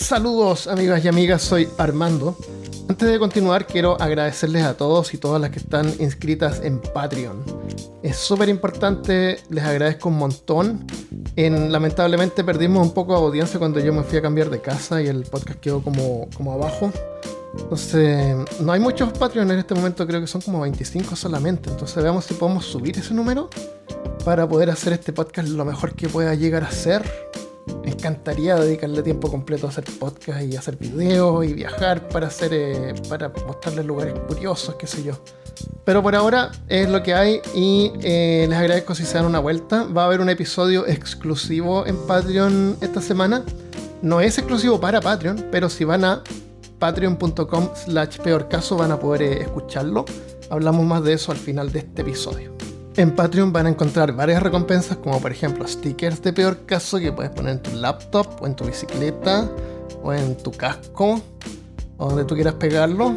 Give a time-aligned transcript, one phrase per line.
[0.00, 2.36] Saludos amigas y amigas, soy Armando.
[2.88, 7.44] Antes de continuar quiero agradecerles a todos y todas las que están inscritas en Patreon.
[8.02, 10.86] Es súper importante, les agradezco un montón.
[11.34, 15.02] En, lamentablemente perdimos un poco de audiencia cuando yo me fui a cambiar de casa
[15.02, 16.92] y el podcast quedó como, como abajo.
[17.58, 21.70] Entonces, no hay muchos Patreon en este momento, creo que son como 25 solamente.
[21.70, 23.50] Entonces veamos si podemos subir ese número
[24.24, 27.02] para poder hacer este podcast lo mejor que pueda llegar a ser
[27.82, 32.50] me encantaría dedicarle tiempo completo a hacer podcast y hacer videos y viajar para hacer
[32.52, 35.14] eh, para mostrarles lugares curiosos, qué sé yo.
[35.84, 39.38] Pero por ahora es lo que hay y eh, les agradezco si se dan una
[39.38, 39.84] vuelta.
[39.84, 43.44] Va a haber un episodio exclusivo en Patreon esta semana.
[44.02, 46.22] No es exclusivo para Patreon, pero si van a
[46.78, 50.04] patreon.com slash peor caso van a poder eh, escucharlo.
[50.50, 52.52] Hablamos más de eso al final de este episodio.
[52.98, 57.12] En Patreon van a encontrar varias recompensas, como por ejemplo stickers de peor caso que
[57.12, 59.48] puedes poner en tu laptop, o en tu bicicleta,
[60.02, 61.20] o en tu casco,
[61.96, 63.14] o donde tú quieras pegarlo.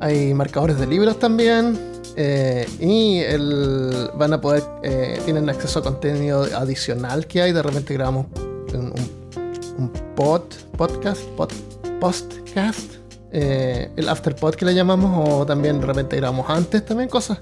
[0.00, 1.78] Hay marcadores de libros también.
[2.16, 7.52] Eh, y el, van a poder, eh, tienen acceso a contenido adicional que hay.
[7.52, 8.26] De repente grabamos
[8.74, 10.42] un, pod,
[10.76, 11.52] podcast, pod,
[12.00, 12.94] postcast,
[13.30, 17.38] eh, el afterpod que le llamamos, o también de repente grabamos antes también cosas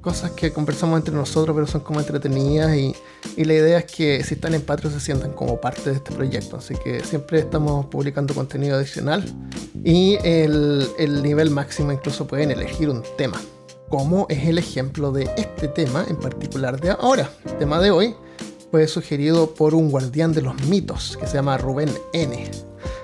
[0.00, 2.94] cosas que conversamos entre nosotros, pero son como entretenidas y,
[3.36, 6.56] la idea es que si están en Patreon se sientan como parte de este proyecto.
[6.56, 9.24] Así que siempre estamos publicando contenido adicional
[9.84, 13.40] y el, el nivel máximo incluso pueden elegir un tema,
[13.88, 17.30] como es el ejemplo de este tema en particular de ahora.
[17.44, 18.14] El tema de hoy
[18.70, 22.50] fue sugerido por un guardián de los mitos que se llama Rubén N.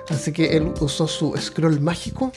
[0.09, 2.31] Así que él usó su scroll mágico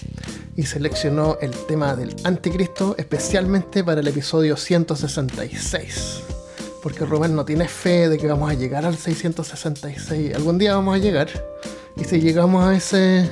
[0.56, 6.22] y seleccionó el tema del anticristo especialmente para el episodio 166.
[6.82, 10.34] Porque Rubén no tiene fe de que vamos a llegar al 666.
[10.34, 11.28] Algún día vamos a llegar.
[11.96, 13.30] Y si llegamos a ese,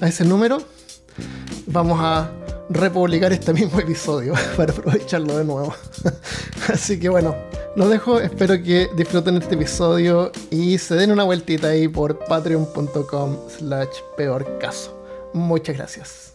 [0.00, 0.58] a ese número,
[1.66, 2.32] vamos a
[2.70, 5.74] republicar este mismo episodio para aprovecharlo de nuevo.
[6.68, 7.36] Así que bueno,
[7.78, 13.36] los dejo, espero que disfruten este episodio y se den una vueltita ahí por patreon.com
[13.48, 15.00] slash peor caso.
[15.32, 16.34] Muchas gracias.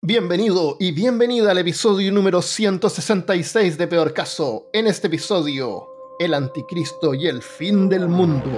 [0.00, 4.68] Bienvenido y bienvenida al episodio número 166 de Peor Caso.
[4.72, 5.88] En este episodio,
[6.20, 8.48] el anticristo y el fin del mundo.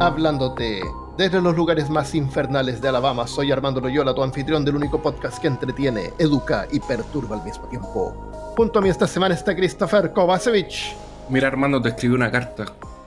[0.00, 0.82] Hablándote
[1.16, 5.38] desde los lugares más infernales de Alabama, soy Armando Loyola, tu anfitrión del único podcast
[5.38, 8.35] que entretiene, educa y perturba al mismo tiempo.
[8.56, 10.96] Junto a mí esta semana está Christopher Kovacevic.
[11.28, 12.64] Mira, Armando, te escribí una carta.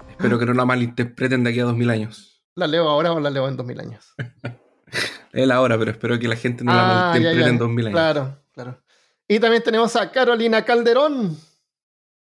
[0.07, 2.43] Espero que no la malinterpreten de aquí a 2000 años.
[2.53, 4.13] ¿La leo ahora o la leo en 2000 años?
[5.33, 7.95] Él ahora, pero espero que la gente no la ah, malinterprete en 2000 años.
[7.95, 8.83] Claro, claro.
[9.27, 11.35] Y también tenemos a Carolina Calderón.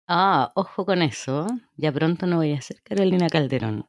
[0.09, 1.47] Ah, ojo con eso.
[1.77, 3.87] Ya pronto no voy a ser Carolina Calderón.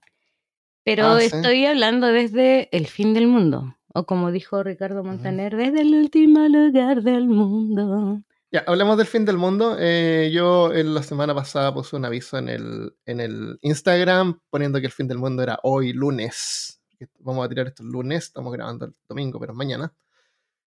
[0.85, 3.77] Pero ah, estoy hablando desde el fin del mundo.
[3.93, 8.23] O como dijo Ricardo Montaner, desde el último lugar del mundo.
[8.53, 9.77] Ya, hablemos del fin del mundo.
[9.79, 14.79] Eh, yo en la semana pasada puse un aviso en el, en el Instagram poniendo
[14.81, 16.81] que el fin del mundo era hoy, lunes.
[17.19, 19.93] Vamos a tirar esto el lunes, estamos grabando el domingo, pero mañana.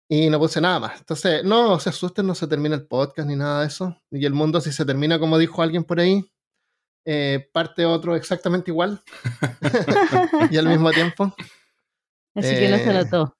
[0.07, 0.99] Y no puse nada más.
[0.99, 3.95] Entonces, no se asusten, no se termina el podcast ni nada de eso.
[4.09, 6.31] Y el mundo, si se termina, como dijo alguien por ahí,
[7.05, 9.03] eh, parte otro exactamente igual.
[10.49, 11.35] y al mismo tiempo.
[12.33, 13.37] Así que no se eh, notó.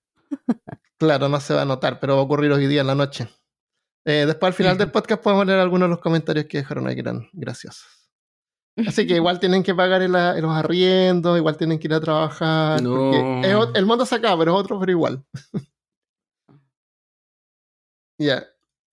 [0.98, 3.28] claro, no se va a notar, pero va a ocurrir hoy día en la noche.
[4.06, 6.96] Eh, después al final del podcast podemos leer algunos de los comentarios que dejaron ahí
[6.96, 7.88] que eran graciosos.
[8.88, 12.80] Así que igual tienen que pagar los arriendos, igual tienen que ir a trabajar.
[12.80, 15.24] el mundo se acaba, pero es otro, pero igual.
[18.20, 18.46] ya.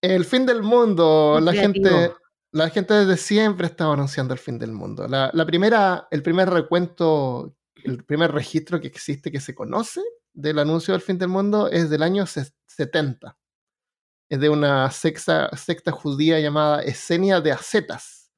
[0.02, 2.12] El fin del mundo, la gente,
[2.52, 5.08] la gente desde siempre estaba anunciando el fin del mundo.
[5.08, 10.02] La, la, primera, el primer recuento, el primer registro que existe que se conoce
[10.34, 13.38] del anuncio del fin del mundo es del año 70
[14.28, 18.32] es de una secta, secta judía llamada Esenia de Acetas,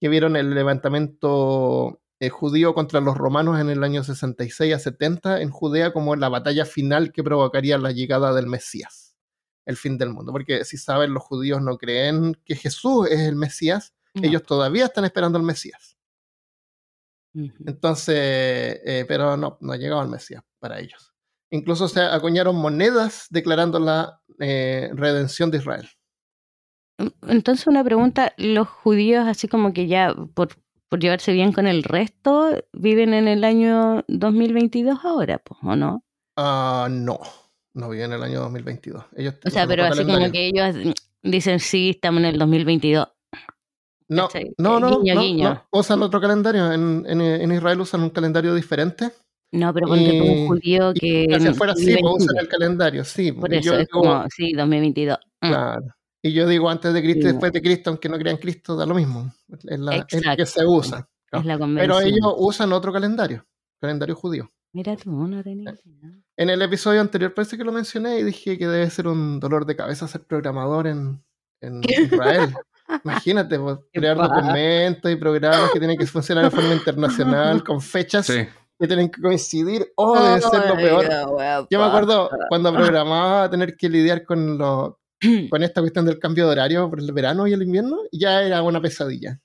[0.00, 5.40] que vieron el levantamiento eh, judío contra los romanos en el año 66 a 70
[5.40, 9.16] en Judea como la batalla final que provocaría la llegada del Mesías,
[9.64, 10.32] el fin del mundo.
[10.32, 15.04] Porque si saben, los judíos no creen que Jesús es el Mesías, Ellos todavía están
[15.04, 15.96] esperando al Mesías.
[17.64, 18.16] Entonces,
[18.84, 21.09] eh, pero no, no ha llegado el Mesías para ellos.
[21.50, 25.88] Incluso se acuñaron monedas declarando la eh, redención de Israel.
[27.26, 30.50] Entonces una pregunta, ¿los judíos así como que ya por,
[30.88, 36.04] por llevarse bien con el resto viven en el año 2022 ahora, o no?
[36.36, 37.20] Ah, no,
[37.74, 39.04] no viven en el año 2022.
[39.16, 43.08] Ellos o sea, pero así como que ellos dicen, sí, estamos en el 2022.
[44.08, 46.72] No, no, no, no, usan otro calendario.
[46.72, 49.12] En, en, Israel usan un calendario diferente.
[49.52, 51.26] No, pero ponte un judío que.
[51.40, 53.32] Si fuera así, pues usan el calendario, sí.
[53.32, 55.18] Por eso es como, sí, 2022.
[55.40, 55.48] Mm.
[55.48, 55.82] Claro.
[56.22, 58.84] Y yo digo antes de Cristo y después de Cristo, aunque no crean Cristo, da
[58.84, 59.32] lo mismo.
[59.64, 60.06] Es, la,
[60.36, 61.08] que se usa.
[61.32, 63.46] Es la Pero ellos usan otro calendario,
[63.80, 64.50] calendario judío.
[64.72, 65.74] Mira tú, no tenía.
[66.36, 69.66] En el episodio anterior parece que lo mencioné y dije que debe ser un dolor
[69.66, 71.24] de cabeza ser programador en,
[71.60, 72.54] en Israel.
[73.04, 78.30] Imagínate, pues, crear documentos y programas que tienen que funcionar de forma internacional, con fechas
[78.80, 79.92] que tienen que coincidir.
[79.96, 81.66] Oh, debe ser lo peor.
[81.70, 85.00] Yo me acuerdo cuando programaba tener que lidiar con, lo,
[85.50, 88.62] con esta cuestión del cambio de horario por el verano y el invierno, ya era
[88.62, 89.40] una pesadilla.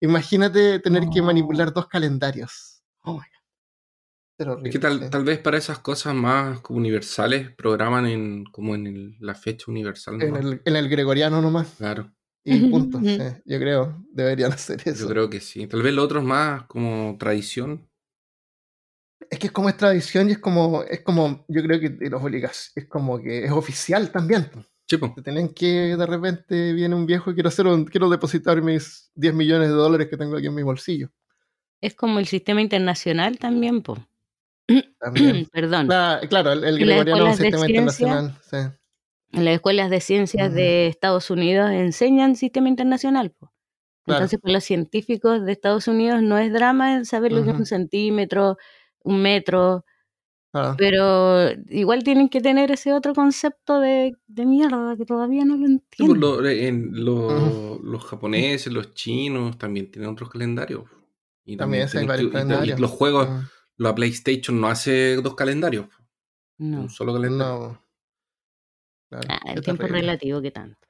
[0.00, 2.82] Imagínate tener que manipular dos calendarios.
[3.04, 3.20] Oh
[4.36, 9.34] es que tal, tal, vez para esas cosas más universales programan en, como en la
[9.34, 10.20] fecha universal.
[10.20, 11.74] En el, en el, gregoriano nomás.
[11.78, 12.12] Claro.
[12.42, 13.00] Y punto.
[13.00, 15.04] yo creo, deberían hacer eso.
[15.04, 15.66] Yo creo que sí.
[15.68, 17.88] Tal vez lo otro es más como tradición.
[19.30, 22.22] Es que es como es tradición y es como, es como, yo creo que los
[22.22, 24.50] obligas, es como que es oficial también.
[24.86, 25.12] Chipo.
[25.14, 29.10] Te tienen que, de repente viene un viejo y quiero hacer un, quiero depositar mis
[29.14, 31.10] 10 millones de dólares que tengo aquí en mi bolsillo.
[31.80, 34.00] Es como el sistema internacional también, pues.
[34.98, 35.46] También.
[35.52, 35.88] Perdón.
[35.88, 38.38] claro, el, gregoriano es un sistema internacional.
[38.48, 38.56] Sí.
[39.32, 43.34] En las escuelas de ciencias de Estados Unidos enseñan sistema internacional.
[44.06, 47.66] Entonces, para los científicos de Estados Unidos no es drama saber lo que es un
[47.66, 48.58] centímetro,
[49.04, 49.84] un metro,
[50.76, 55.66] pero igual tienen que tener ese otro concepto de, de mierda que todavía no lo
[55.66, 56.46] pues, entiendo.
[56.46, 60.84] en Los japoneses, los chinos también tienen otros calendarios.
[61.44, 62.80] Y también, hay varios calendarios.
[62.80, 63.28] los juegos,
[63.76, 65.86] la PlayStation no hace dos calendarios.
[66.58, 66.82] No.
[66.82, 67.80] Un solo calendario.
[69.10, 70.88] Ah, el tiempo relativo, ¿qué tanto?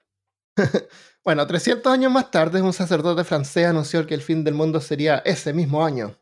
[1.24, 5.18] bueno, 300 años más tarde, un sacerdote francés anunció que el fin del mundo sería
[5.18, 6.16] ese mismo año.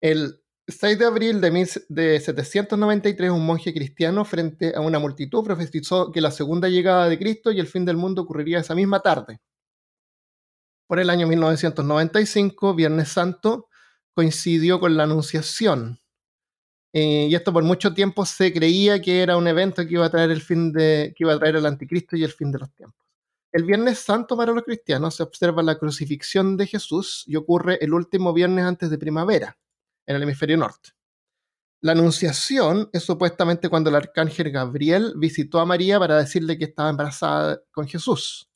[0.00, 1.50] El 6 de abril de,
[1.88, 7.18] de 793, un monje cristiano, frente a una multitud, profetizó que la segunda llegada de
[7.18, 9.40] Cristo y el fin del mundo ocurriría esa misma tarde.
[10.88, 13.68] Por el año 1995, Viernes Santo,
[14.12, 16.00] coincidió con la Anunciación,
[16.92, 20.10] eh, y esto por mucho tiempo se creía que era un evento que iba a
[20.10, 22.72] traer el fin de, que iba a traer el anticristo y el fin de los
[22.74, 22.98] tiempos.
[23.52, 27.92] El Viernes Santo para los cristianos se observa la crucifixión de Jesús y ocurre el
[27.92, 29.58] último viernes antes de primavera,
[30.06, 30.90] en el hemisferio norte.
[31.80, 36.90] La anunciación es supuestamente cuando el arcángel Gabriel visitó a María para decirle que estaba
[36.90, 38.48] embarazada con Jesús.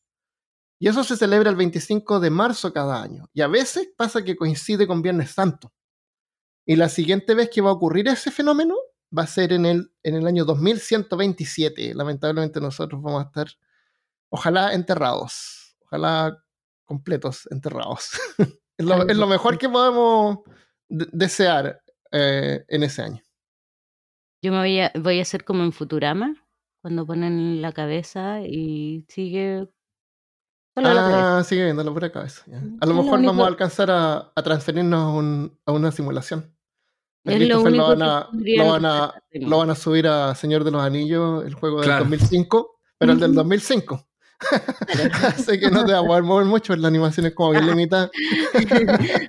[0.79, 3.29] Y eso se celebra el 25 de marzo cada año.
[3.35, 5.73] Y a veces pasa que coincide con Viernes Santo.
[6.65, 8.77] Y la siguiente vez que va a ocurrir ese fenómeno
[9.17, 11.95] va a ser en el, en el año 2127.
[11.95, 13.49] Lamentablemente nosotros vamos a estar,
[14.31, 16.43] ojalá enterrados, ojalá
[16.85, 18.11] completos enterrados.
[18.79, 18.87] es,
[19.17, 20.39] lo, mejor que podemos
[20.91, 21.83] desear
[22.13, 23.23] eh, en ese año.
[24.43, 26.35] Yo me voy a, voy a hacer como en Futurama,
[26.83, 29.69] cuando ponen la cabeza y sigue
[30.77, 32.45] ah, sigue viendo la pura cabeza.
[32.81, 36.55] A lo mejor vamos a alcanzar a, transferirnos a una simulación.
[37.25, 38.29] lo, van a,
[39.33, 43.21] lo, van a, subir a Señor de los Anillos, el juego del 2005, pero el
[43.21, 44.10] del 2005.
[45.23, 48.11] Así que no te va a poder mover mucho, la animación es como bien limitada.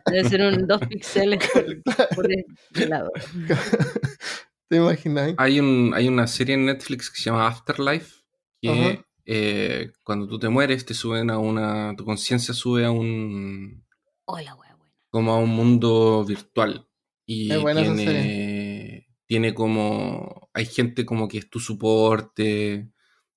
[0.06, 1.40] Debe ser un 2 píxeles
[2.16, 3.12] por, el lado.
[4.70, 5.34] ¿Te imaginas?
[5.38, 8.24] Hay, un, hay una serie en Netflix que se llama Afterlife,
[8.62, 11.94] que eh, cuando tú te mueres, te suben a una.
[11.96, 13.86] Tu conciencia sube a un.
[14.26, 14.58] Hola,
[15.10, 16.88] Como a un mundo virtual.
[17.26, 20.50] Y tiene, tiene como.
[20.54, 22.90] Hay gente como que es tu soporte.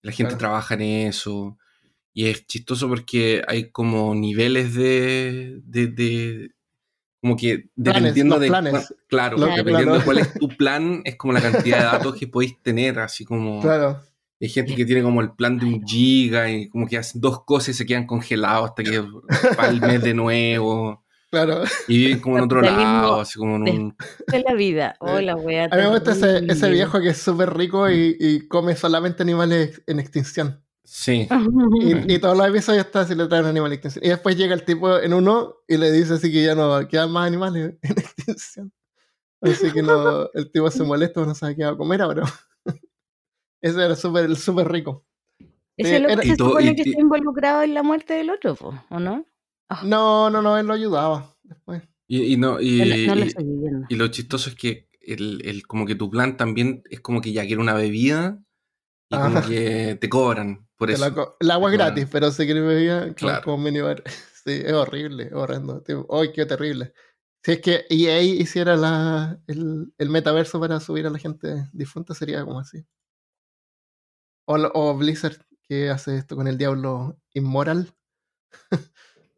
[0.03, 1.59] La gente trabaja en eso.
[2.15, 5.61] Y es chistoso porque hay como niveles de.
[5.65, 6.51] de,
[7.21, 8.95] como que dependiendo de planes.
[9.09, 12.63] claro, dependiendo de cuál es tu plan, es como la cantidad de datos que podéis
[12.63, 14.01] tener, así como claro.
[14.41, 17.45] Hay gente que tiene como el plan de un giga y como que hacen dos
[17.45, 19.01] cosas y se quedan congelados hasta que
[19.59, 21.05] va el mes de nuevo.
[21.31, 21.65] Claro.
[21.89, 23.97] Y viven como en otro lado, así como en un...
[24.29, 24.97] De la vida.
[25.01, 28.47] Hola, oh, A mí me gusta ese, ese viejo que es súper rico y, y,
[28.47, 30.64] come solamente animales en extinción.
[30.97, 31.27] Sí.
[32.09, 34.05] y, todos los episodios está si le traen animal en extinción.
[34.05, 37.11] Y después llega el tipo en uno y le dice así que ya no quedan
[37.11, 38.73] más animales en extinción.
[39.41, 42.23] Así que no, el tipo se molesta, no sabe qué va a comer ahora.
[43.61, 45.05] Ese era súper super rico.
[45.77, 48.57] Ese loco se supone que está involucrado en la muerte del otro,
[48.89, 49.27] ¿o no?
[49.69, 49.83] Ah.
[49.85, 51.83] No, no, no, él lo ayudaba después.
[52.07, 52.85] Y, no, y,
[53.91, 57.45] lo chistoso es que el, el, como que tu plan también es como que ya
[57.47, 58.45] quiere una bebida
[59.09, 61.37] y como que te cobran por eso.
[61.41, 63.43] el agua es gratis, pero si quieres bebida, claro.
[63.45, 64.03] como minibar.
[64.45, 65.83] Sí, es horrible, es horrendo.
[66.11, 66.93] ¡Ay, qué terrible!
[67.43, 72.13] Si es que EA hiciera la, el, el, metaverso para subir a la gente difunta,
[72.15, 72.85] sería como así.
[74.47, 77.95] O, o Blizzard, que hace esto con el Diablo Inmoral.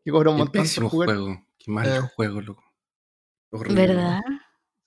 [0.04, 0.62] que cobra un montón.
[0.62, 1.40] Pésimo juego.
[1.56, 2.00] Qué mal eh.
[2.16, 2.64] juego, loco.
[3.52, 4.22] ¿Verdad?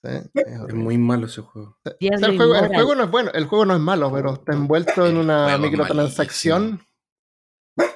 [0.03, 1.77] Es, muy malo ese juego.
[2.00, 2.96] el, juego.
[2.96, 6.82] no es bueno, el juego no es malo, pero está envuelto en una microtransacción.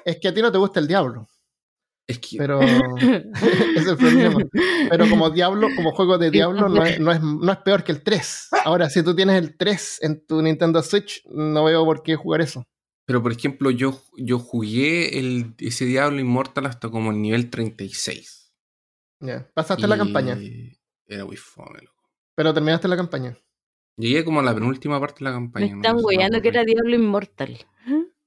[0.05, 1.27] Es que a ti no te gusta el diablo.
[2.07, 2.37] Es que...
[2.37, 4.39] Pero es el problema.
[4.89, 7.93] Pero como diablo, como juego de diablo, no es, no, es, no es peor que
[7.93, 8.49] el 3.
[8.65, 12.41] Ahora, si tú tienes el 3 en tu Nintendo Switch, no veo por qué jugar
[12.41, 12.63] eso.
[13.05, 18.53] Pero por ejemplo, yo, yo jugué el, ese Diablo Immortal hasta como el nivel 36.
[19.19, 20.37] Ya, pasaste la campaña.
[21.05, 21.79] Era muy fome,
[22.35, 23.37] Pero terminaste la campaña.
[23.97, 25.75] Llegué como a la penúltima parte de la campaña.
[25.75, 27.57] Me están no que era Diablo Immortal.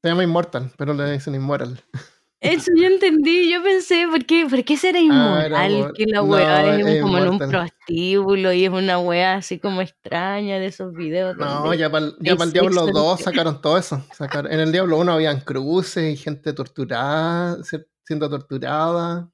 [0.03, 1.81] Se llama Immortal, pero le dicen Immoral.
[2.41, 5.93] Eso yo entendí, yo pensé, ¿por qué, ¿por qué será ah, inmoral?
[5.97, 10.59] que la weá es, como en un prostíbulo y es una weá así como extraña
[10.59, 11.37] de esos videos.
[11.39, 14.05] No, ya para el Diablo 2 sacaron todo eso.
[14.51, 17.59] en el Diablo 1 habían cruces y gente torturada,
[18.05, 19.31] siendo torturada.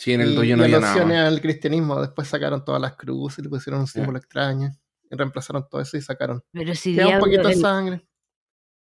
[0.00, 1.28] Sí, en el 2 no había nada.
[1.28, 4.70] al cristianismo, después sacaron todas las cruces, le pusieron un símbolo extraño,
[5.10, 6.42] y reemplazaron todo eso y sacaron.
[6.52, 8.08] Pero si Queda un poquito de sangre.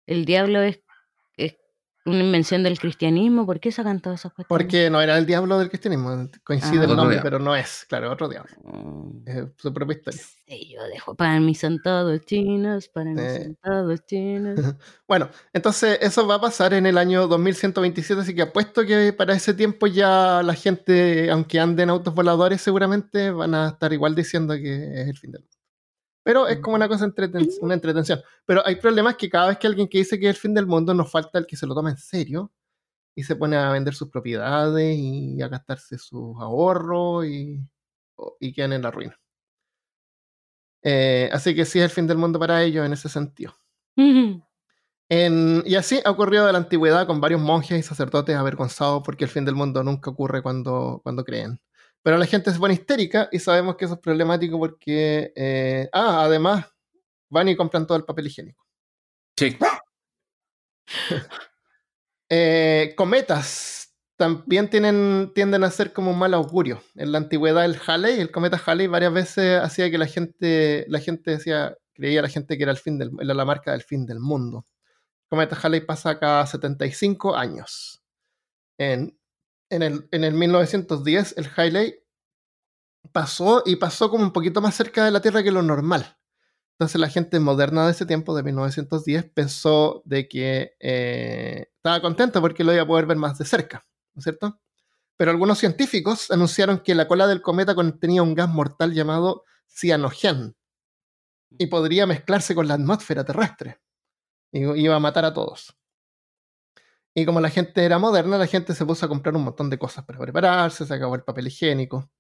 [0.06, 0.80] El diablo es
[2.08, 3.46] una invención del cristianismo.
[3.46, 4.64] ¿Por qué sacan todas esas cuestiones?
[4.64, 6.28] Porque no era el diablo del cristianismo.
[6.44, 6.96] Coincide el ah.
[6.96, 7.84] nombre, pero no es.
[7.88, 8.50] Claro, otro diablo.
[8.64, 9.28] Mm.
[9.28, 10.22] Es su propia historia.
[10.46, 14.58] Sí, yo dejo para mí son todos chinos, para mí son todos chinos.
[15.08, 19.34] bueno, entonces eso va a pasar en el año 2127, así que apuesto que para
[19.34, 24.14] ese tiempo ya la gente, aunque ande en autos voladores, seguramente van a estar igual
[24.14, 25.57] diciendo que es el fin del mundo.
[26.28, 28.20] Pero es como una cosa, entreten una entretención.
[28.44, 30.66] Pero hay problemas que cada vez que alguien que dice que es el fin del
[30.66, 32.52] mundo, nos falta el que se lo tome en serio
[33.14, 37.66] y se pone a vender sus propiedades y a gastarse sus ahorros y,
[38.40, 39.18] y quedan en la ruina.
[40.82, 43.54] Eh, así que sí es el fin del mundo para ellos en ese sentido.
[45.64, 49.30] y así ha ocurrido de la antigüedad con varios monjes y sacerdotes avergonzados porque el
[49.30, 51.58] fin del mundo nunca ocurre cuando, cuando creen.
[52.02, 56.22] Pero la gente se pone histérica y sabemos que eso es problemático porque, eh, ah,
[56.24, 56.66] además,
[57.28, 58.64] van y compran todo el papel higiénico.
[59.36, 59.56] Sí.
[62.30, 66.82] Eh, cometas también tienen, tienden a ser como un mal augurio.
[66.94, 71.00] En la antigüedad el Halley, el cometa Halley, varias veces hacía que la gente, la
[71.00, 74.04] gente decía, creía la gente que era el fin del, era la marca del fin
[74.04, 74.66] del mundo.
[75.22, 78.02] El cometa Halley pasa cada 75 años.
[78.76, 79.17] En
[79.70, 81.94] en el, en el 1910 el Halley
[83.12, 86.18] pasó y pasó como un poquito más cerca de la Tierra que lo normal.
[86.78, 92.40] Entonces la gente moderna de ese tiempo, de 1910, pensó de que eh, estaba contenta
[92.40, 93.84] porque lo iba a poder ver más de cerca,
[94.14, 94.60] ¿no es cierto?
[95.16, 100.56] Pero algunos científicos anunciaron que la cola del cometa contenía un gas mortal llamado cianogen
[101.50, 103.80] y podría mezclarse con la atmósfera terrestre
[104.52, 105.77] y iba a matar a todos.
[107.14, 109.78] Y como la gente era moderna, la gente se puso a comprar un montón de
[109.78, 112.10] cosas para prepararse, se acabó el papel higiénico.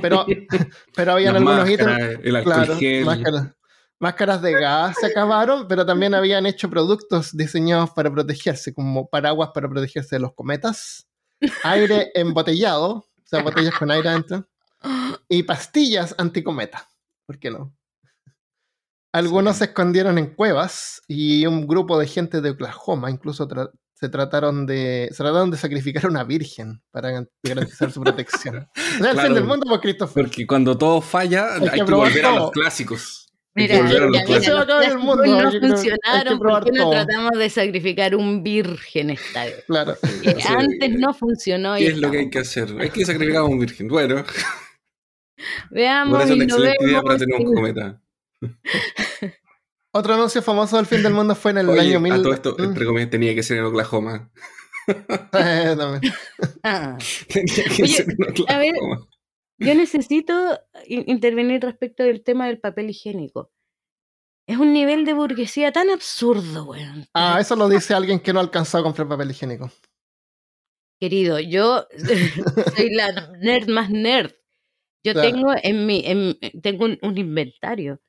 [0.00, 0.26] Pero,
[0.94, 2.18] pero habían algunos ítems.
[2.42, 3.54] claro, máscaras,
[4.00, 9.50] máscaras de gas se acabaron, pero también habían hecho productos diseñados para protegerse, como paraguas
[9.54, 11.06] para protegerse de los cometas,
[11.62, 14.48] aire embotellado, o sea, botellas con aire adentro,
[15.28, 16.88] y pastillas anticometa.
[17.26, 17.72] ¿Por qué no?
[19.12, 23.46] Algunos se escondieron en cuevas y un grupo de gente de Oklahoma incluso
[24.00, 28.66] se trataron de se trataron de sacrificar a una virgen para garantizar su protección.
[28.74, 30.24] es el fin del mundo, por Christopher.
[30.24, 33.26] Porque cuando todo falla, hay, que, volver a los clásicos.
[33.54, 35.26] Mira, ya, va el mundo.
[35.26, 39.64] No funcionaron, ¿por qué no tratamos de sacrificar un virgen esta vez?
[39.66, 39.96] Claro.
[40.48, 41.74] Antes no funcionó.
[41.74, 42.74] ¿Qué es lo que hay que hacer?
[42.78, 43.88] Hay que sacrificar a un virgen.
[43.88, 44.24] Bueno.
[45.70, 46.24] Veamos.
[46.24, 48.00] Es una excelente idea para tener un cometa.
[49.92, 52.12] Otro anuncio famoso del fin del mundo fue en el año 1000.
[52.12, 52.62] A todo esto, ¿Mm?
[52.62, 54.30] entre comillas, tenía que ser en Oklahoma.
[54.86, 56.14] eh, también.
[56.62, 56.96] Ah.
[57.28, 58.54] tenía que ser en Oklahoma.
[58.54, 58.74] A ver,
[59.58, 63.50] yo necesito intervenir respecto del tema del papel higiénico.
[64.46, 67.06] Es un nivel de burguesía tan absurdo, weón.
[67.14, 69.70] Ah, eso lo dice alguien que no ha alcanzado a comprar papel higiénico.
[71.00, 71.86] Querido, yo
[72.76, 74.32] soy la nerd más nerd.
[75.04, 78.00] Yo tengo en mi, en, tengo un, inventario.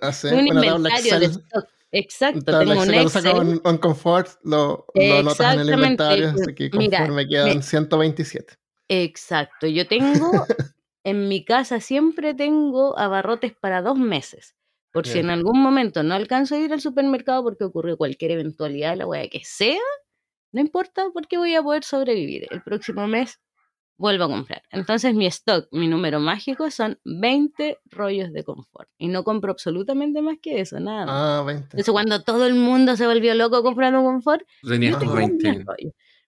[0.00, 1.66] Ah, un inventario de stock.
[1.90, 3.60] Exacto, tengo un Excel.
[3.62, 8.54] Lo confort, lo, lo notas en el inventario, así que conforme quedan 127.
[8.88, 10.30] Exacto, yo tengo,
[11.04, 14.56] en mi casa siempre tengo abarrotes para dos meses.
[14.92, 18.96] Por si en algún momento no alcanzo a ir al supermercado porque ocurrió cualquier eventualidad,
[18.96, 19.80] la wea que sea,
[20.52, 22.46] no importa porque voy a poder sobrevivir.
[22.50, 23.40] El próximo mes
[23.96, 24.62] vuelvo a comprar.
[24.70, 28.88] Entonces mi stock, mi número mágico son 20 rollos de confort.
[28.98, 31.06] Y no compro absolutamente más que eso, nada.
[31.08, 31.62] Ah, 20.
[31.64, 35.64] Entonces cuando todo el mundo se volvió loco comprando confort, Tenías 20.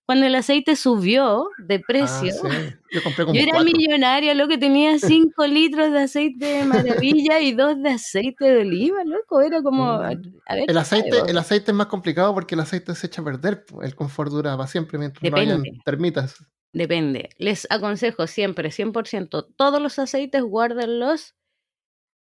[0.07, 4.57] Cuando el aceite subió de precio, ah, yo, compré como yo era millonaria, lo que
[4.57, 9.63] tenía 5 litros de aceite de maravilla y 2 de aceite de oliva, loco, era
[9.63, 9.99] como...
[9.99, 10.35] Mm.
[10.69, 13.97] el, aceite, el aceite es más complicado porque el aceite se echa a perder, el
[13.97, 15.57] confort dura para siempre mientras Depende.
[15.57, 16.37] no hayan termitas.
[16.77, 17.31] Depende.
[17.39, 21.35] Les aconsejo siempre, 100%, todos los aceites guárdenlos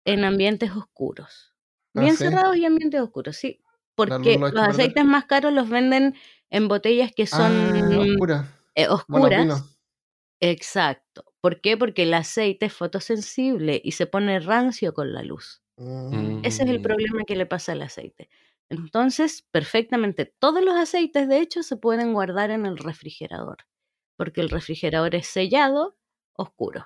[0.05, 1.55] en ambientes oscuros.
[1.95, 3.61] Ah, Bien cerrados y ambientes oscuros, sí.
[3.95, 6.17] Porque los aceites más caros los venden
[6.51, 9.77] en botellas que son ah, eh, oscuras.
[10.41, 11.25] Exacto.
[11.41, 11.77] ¿Por qué?
[11.77, 15.63] Porque el aceite es fotosensible y se pone rancio con la luz.
[16.43, 16.83] Ese es el mm.
[16.83, 18.29] problema que le pasa al aceite.
[18.69, 23.59] Entonces, perfectamente, todos los aceites, de hecho, se pueden guardar en el refrigerador,
[24.17, 25.97] porque el refrigerador es sellado,
[26.35, 26.85] oscuro.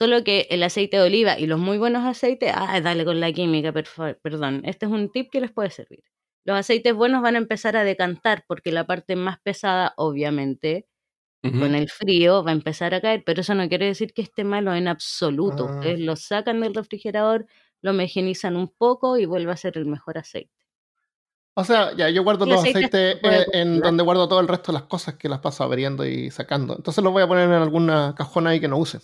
[0.00, 3.32] Solo que el aceite de oliva y los muy buenos aceites, ah, dale con la
[3.32, 6.02] química, perdón, este es un tip que les puede servir
[6.44, 10.88] los aceites buenos van a empezar a decantar porque la parte más pesada, obviamente,
[11.42, 14.44] con el frío va a empezar a caer, pero eso no quiere decir que esté
[14.44, 15.66] malo en absoluto.
[15.68, 15.74] Ah.
[15.74, 17.46] Ustedes lo sacan del refrigerador,
[17.80, 20.61] lo homogenizan un poco y vuelve a ser el mejor aceite.
[21.54, 24.78] O sea, ya yo guardo los aceites eh, en donde guardo todo el resto de
[24.78, 26.76] las cosas que las paso abriendo y sacando.
[26.76, 29.00] Entonces los voy a poner en alguna cajona ahí que no use.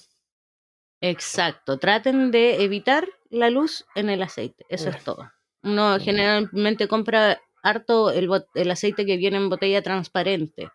[1.00, 1.78] Exacto.
[1.78, 4.65] Traten de evitar la luz en el aceite.
[4.71, 5.30] Eso es todo.
[5.63, 10.71] Uno generalmente compra harto el, el aceite que viene en botella transparente.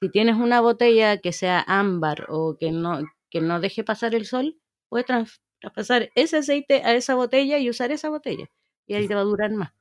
[0.00, 4.26] Si tienes una botella que sea ámbar o que no, que no deje pasar el
[4.26, 4.58] sol,
[4.90, 5.06] puedes
[5.60, 8.50] traspasar ese aceite a esa botella y usar esa botella.
[8.86, 9.72] Y ahí te va a durar más.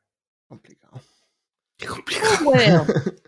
[0.47, 1.01] Complicado.
[1.83, 2.85] Qué complicado.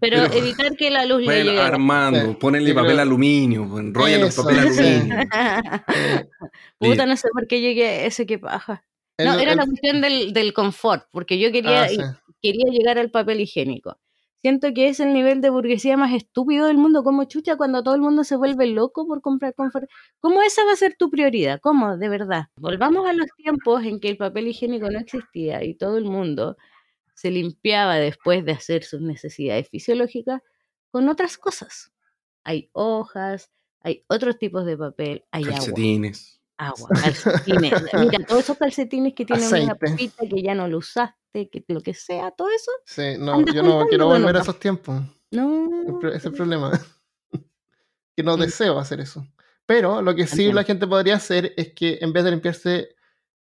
[0.00, 1.60] Pero, evitar que la luz le llegue.
[1.60, 5.16] Armando, ponenle papel aluminio, enrollan los papel aluminio.
[6.78, 8.84] Puta, no sé por qué llegué ese que paja.
[9.18, 13.40] No, era la cuestión del, del, confort, porque yo quería, ah, quería llegar al papel
[13.40, 13.98] higiénico.
[14.40, 17.96] Siento que es el nivel de burguesía más estúpido del mundo, como chucha, cuando todo
[17.96, 19.88] el mundo se vuelve loco por comprar confort.
[20.20, 21.58] ¿Cómo esa va a ser tu prioridad?
[21.60, 21.96] ¿Cómo?
[21.96, 22.46] De verdad.
[22.56, 26.56] Volvamos a los tiempos en que el papel higiénico no existía y todo el mundo
[27.18, 30.40] se limpiaba después de hacer sus necesidades fisiológicas
[30.92, 31.92] con otras cosas.
[32.44, 33.50] Hay hojas,
[33.80, 37.82] hay otros tipos de papel, hay Calcetines agua, calcetines.
[37.94, 41.80] Mira, todos esos calcetines que tienen una pupita que ya no lo usaste, que lo
[41.80, 42.70] que sea, todo eso.
[42.84, 45.02] Sí, no, yo no quiero volver a esos tiempos.
[45.32, 45.98] No.
[46.02, 46.72] Ese es el problema.
[48.16, 49.26] que no deseo hacer eso.
[49.66, 52.96] Pero lo que sí la gente podría hacer es que en vez de limpiarse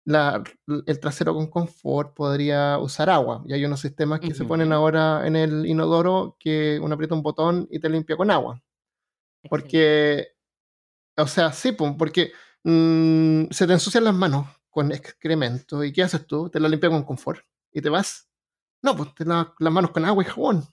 [0.07, 0.43] la,
[0.87, 3.43] el trasero con confort, podría usar agua.
[3.47, 7.23] Y hay unos sistemas que se ponen ahora en el inodoro que uno aprieta un
[7.23, 8.63] botón y te limpia con agua.
[9.51, 10.29] Porque,
[11.19, 12.33] o sea, sí, porque
[12.69, 15.85] Mm, se te ensucian las manos con excremento.
[15.85, 16.51] ¿Y qué haces tú?
[16.51, 17.45] Te la limpias con confort.
[17.73, 18.29] ¿Y te vas?
[18.83, 20.65] No, pues te lavas las manos con agua y jabón.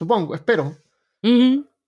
[0.00, 0.76] Supongo, espero.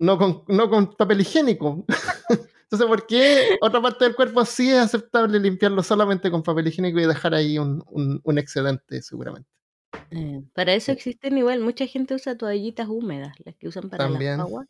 [0.00, 1.84] No, con, no con papel higiénico.
[2.64, 7.00] Entonces, ¿por qué otra parte del cuerpo sí es aceptable limpiarlo solamente con papel higiénico
[7.00, 9.48] y dejar ahí un, un, excedente, seguramente?
[10.10, 14.38] Eh, para eso existen igual, mucha gente usa toallitas húmedas, las que usan para También,
[14.38, 14.68] las aguas.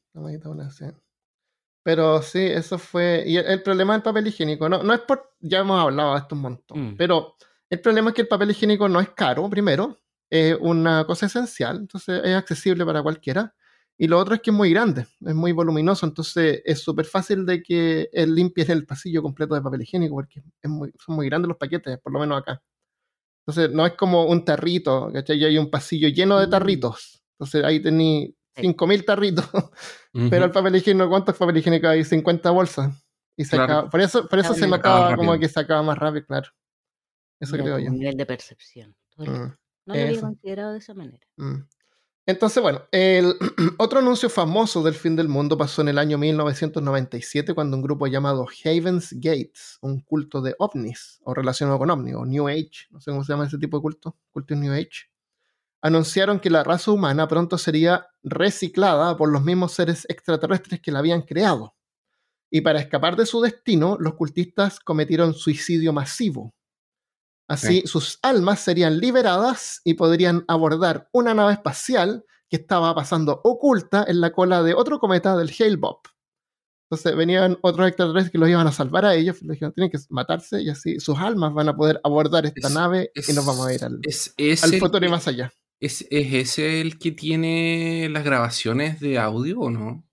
[1.83, 3.25] Pero sí, eso fue.
[3.27, 5.35] Y el, problema del papel higiénico, no, no es por.
[5.41, 6.93] Ya hemos hablado de esto un montón.
[6.93, 6.97] Mm.
[6.97, 7.37] Pero
[7.69, 9.99] el problema es que el papel higiénico no es caro, primero.
[10.31, 13.55] Es una cosa esencial, entonces es accesible para cualquiera.
[14.03, 17.45] Y lo otro es que es muy grande, es muy voluminoso, entonces es súper fácil
[17.45, 21.27] de que él limpie el pasillo completo de papel higiénico, porque es muy, son muy
[21.27, 22.63] grandes los paquetes, por lo menos acá.
[23.45, 25.37] Entonces no es como un tarrito, ¿cachai?
[25.37, 26.51] Y hay un pasillo lleno de mm.
[26.51, 27.23] tarritos.
[27.35, 29.45] Entonces ahí tení 5.000 tarritos.
[30.31, 32.03] Pero el papel higiénico, ¿cuántos papel higiénico hay?
[32.03, 32.95] 50 bolsas.
[33.37, 33.59] Y se
[33.91, 36.49] por eso, por eso se me acaba como que se acaba más rápido, claro.
[37.39, 37.91] Eso creo yo.
[37.91, 38.97] Un nivel de percepción.
[39.19, 41.27] Mm, no lo había considerado de esa manera.
[41.37, 41.65] Mm.
[42.27, 43.35] Entonces, bueno, el
[43.79, 48.07] otro anuncio famoso del fin del mundo pasó en el año 1997 cuando un grupo
[48.07, 53.01] llamado Haven's Gates, un culto de ovnis o relacionado con ovnis o New Age, no
[53.01, 55.11] sé cómo se llama ese tipo de culto, culto New Age,
[55.83, 60.99] anunciaron que la raza humana pronto sería reciclada por los mismos seres extraterrestres que la
[60.99, 61.75] habían creado.
[62.51, 66.53] Y para escapar de su destino, los cultistas cometieron suicidio masivo,
[67.51, 74.05] Así sus almas serían liberadas y podrían abordar una nave espacial que estaba pasando oculta
[74.07, 76.07] en la cola de otro cometa del Hale-Bopp.
[76.89, 79.99] Entonces venían otros extraterrestres que los iban a salvar a ellos, les dijeron, tienen que
[80.11, 83.75] matarse y así sus almas van a poder abordar esta nave y nos vamos a
[83.75, 84.01] ir al,
[84.63, 85.53] al futuro y más allá.
[85.81, 90.05] ¿es, ¿Es ese el que tiene las grabaciones de audio o no?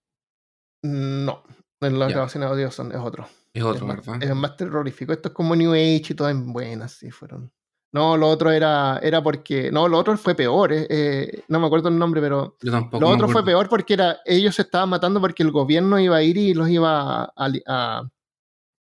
[0.84, 1.43] No,
[1.82, 3.28] las grabaciones de audio son, es otro.
[3.58, 4.22] Es otro, ¿verdad?
[4.22, 5.12] Es más terrorífico.
[5.12, 7.52] Esto es como New Age y todas buenas, sí, fueron.
[7.91, 9.72] No, lo otro era, era porque.
[9.72, 10.72] No, lo otro fue peor.
[10.74, 12.56] Eh, eh, no me acuerdo el nombre, pero.
[12.62, 13.02] Yo tampoco.
[13.02, 14.20] Lo otro fue peor porque era.
[14.26, 18.04] Ellos se estaban matando porque el gobierno iba a ir y los iba a, a,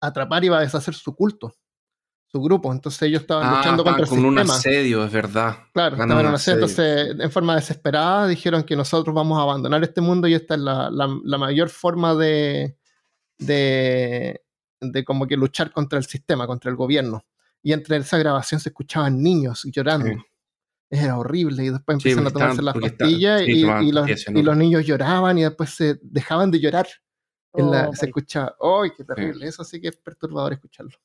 [0.01, 1.53] atrapar, iba a deshacer su culto,
[2.29, 2.73] su grupo.
[2.73, 5.59] Entonces ellos estaban ah, luchando contra el con un asedio, es verdad.
[5.75, 6.55] Claro, estaban en un asedio.
[6.55, 10.61] Entonces, en forma desesperada, dijeron que nosotros vamos a abandonar este mundo y esta es
[10.61, 12.79] la, la mayor forma de,
[13.47, 14.43] de,
[14.91, 17.25] de como que luchar contra el sistema, contra el gobierno.
[17.63, 20.11] Y entre esa grabación se escuchaban niños llorando.
[20.91, 21.65] Era horrible.
[21.65, 26.51] Y después empezaron a tomarse las pastillas y, los, niños lloraban y después se dejaban
[26.51, 26.87] de llorar.
[27.53, 29.47] Oh, se escuchaba, ¡ay, qué terrible!
[29.47, 30.97] Eso sí que es perturbador escucharlo.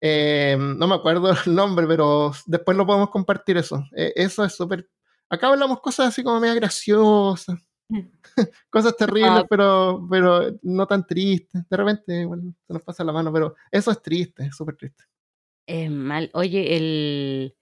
[0.00, 3.84] Em, no me acuerdo el nombre, pero después lo podemos compartir eso.
[3.96, 4.88] E, eso es súper...
[5.28, 7.58] Acá hablamos cosas así como media graciosas.
[8.70, 9.46] Cosas terribles, ah.
[9.48, 11.62] pero, pero no tan tristes.
[11.68, 12.28] De repente
[12.66, 15.04] se nos pasa la mano, pero eso es triste, es súper triste.
[15.66, 16.30] Es mal.
[16.34, 17.54] Oye, el,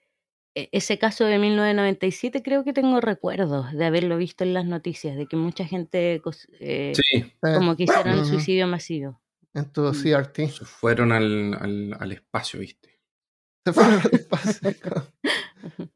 [0.54, 5.16] e, ese caso de 1997 creo que tengo recuerdos de haberlo visto en las noticias,
[5.16, 6.22] de que mucha gente
[6.60, 6.92] eh,
[7.40, 9.20] como que hicieron suicidio masivo.
[9.54, 9.92] En tu mm.
[9.92, 10.36] CRT.
[10.48, 13.00] Se fueron al, al, espacio, viste.
[13.64, 14.70] Se fueron al espacio.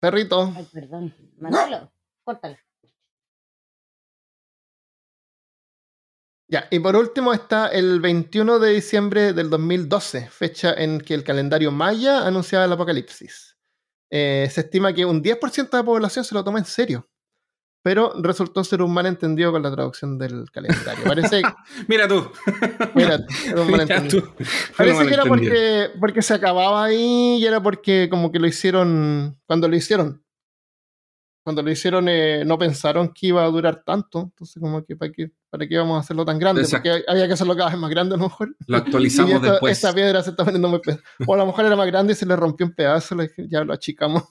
[0.00, 0.52] Perrito.
[0.56, 1.14] Ay, perdón.
[1.38, 1.92] Manolo.
[6.50, 11.22] Ya, y por último está el 21 de diciembre del 2012, fecha en que el
[11.22, 13.56] calendario maya anunciaba el apocalipsis.
[14.10, 17.08] Eh, se estima que un 10% de la población se lo toma en serio,
[17.84, 21.04] pero resultó ser un malentendido con la traducción del calendario.
[21.04, 21.40] Parece
[21.88, 22.28] Mira tú.
[22.96, 23.24] Mira,
[23.56, 24.34] un malentendido.
[24.76, 29.40] Parece que era porque, porque se acababa ahí y era porque como que lo hicieron,
[29.46, 30.24] cuando lo hicieron,
[31.42, 35.10] cuando lo hicieron eh, no pensaron que iba a durar tanto, entonces como que para
[35.10, 37.90] qué, para qué íbamos a hacerlo tan grande, porque había que hacerlo cada vez más
[37.90, 38.54] grande a lo mejor.
[38.66, 39.72] Lo actualizamos después.
[39.72, 41.02] Esta piedra se está poniendo muy pesada.
[41.26, 43.16] O a lo mejor era más grande y se le rompió un pedazo,
[43.48, 44.24] ya lo achicamos.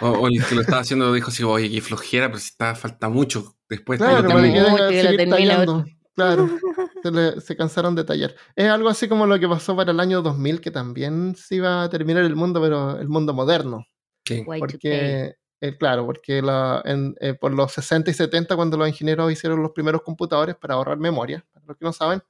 [0.00, 3.08] O, el que lo estaba haciendo dijo así, oye, qué flojera, pero si está, falta
[3.08, 3.56] mucho.
[3.68, 5.98] Después claro, para que.
[6.14, 6.48] Claro,
[7.02, 8.34] se, se, cansaron de tallar.
[8.56, 11.84] Es algo así como lo que pasó para el año 2000, que también se iba
[11.84, 13.86] a terminar el mundo, pero el mundo moderno.
[14.24, 14.42] Sí.
[14.44, 16.82] Porque eh, claro, porque la,
[17.20, 20.98] eh, por los 60 y 70, cuando los ingenieros hicieron los primeros computadores para ahorrar
[20.98, 22.22] memoria, para los que no saben,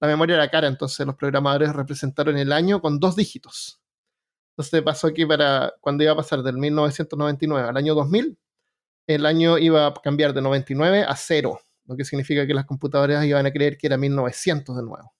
[0.00, 3.80] la memoria era cara, entonces los programadores representaron el año con dos dígitos.
[4.50, 8.38] Entonces pasó que para cuando iba a pasar del 1999 al año 2000,
[9.06, 13.24] el año iba a cambiar de 99 a 0, lo que significa que las computadoras
[13.24, 15.14] iban a creer que era 1900 de nuevo.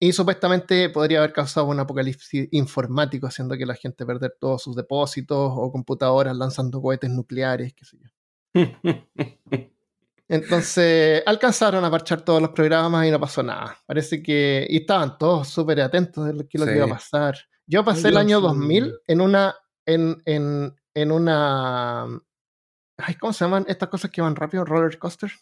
[0.00, 4.76] Y supuestamente podría haber causado un apocalipsis informático, haciendo que la gente perder todos sus
[4.76, 8.08] depósitos o computadoras lanzando cohetes nucleares, qué sé yo.
[10.28, 13.78] Entonces alcanzaron a parchar todos los programas y no pasó nada.
[13.86, 14.66] Parece que.
[14.68, 17.36] Y estaban todos súper atentos de lo que, iba a pasar.
[17.66, 19.56] Yo pasé el año 2000 en una.
[19.86, 22.04] En, en, en una.
[22.98, 24.64] Ay, ¿Cómo se llaman estas cosas que van rápido?
[24.66, 25.32] ¿Roller coaster?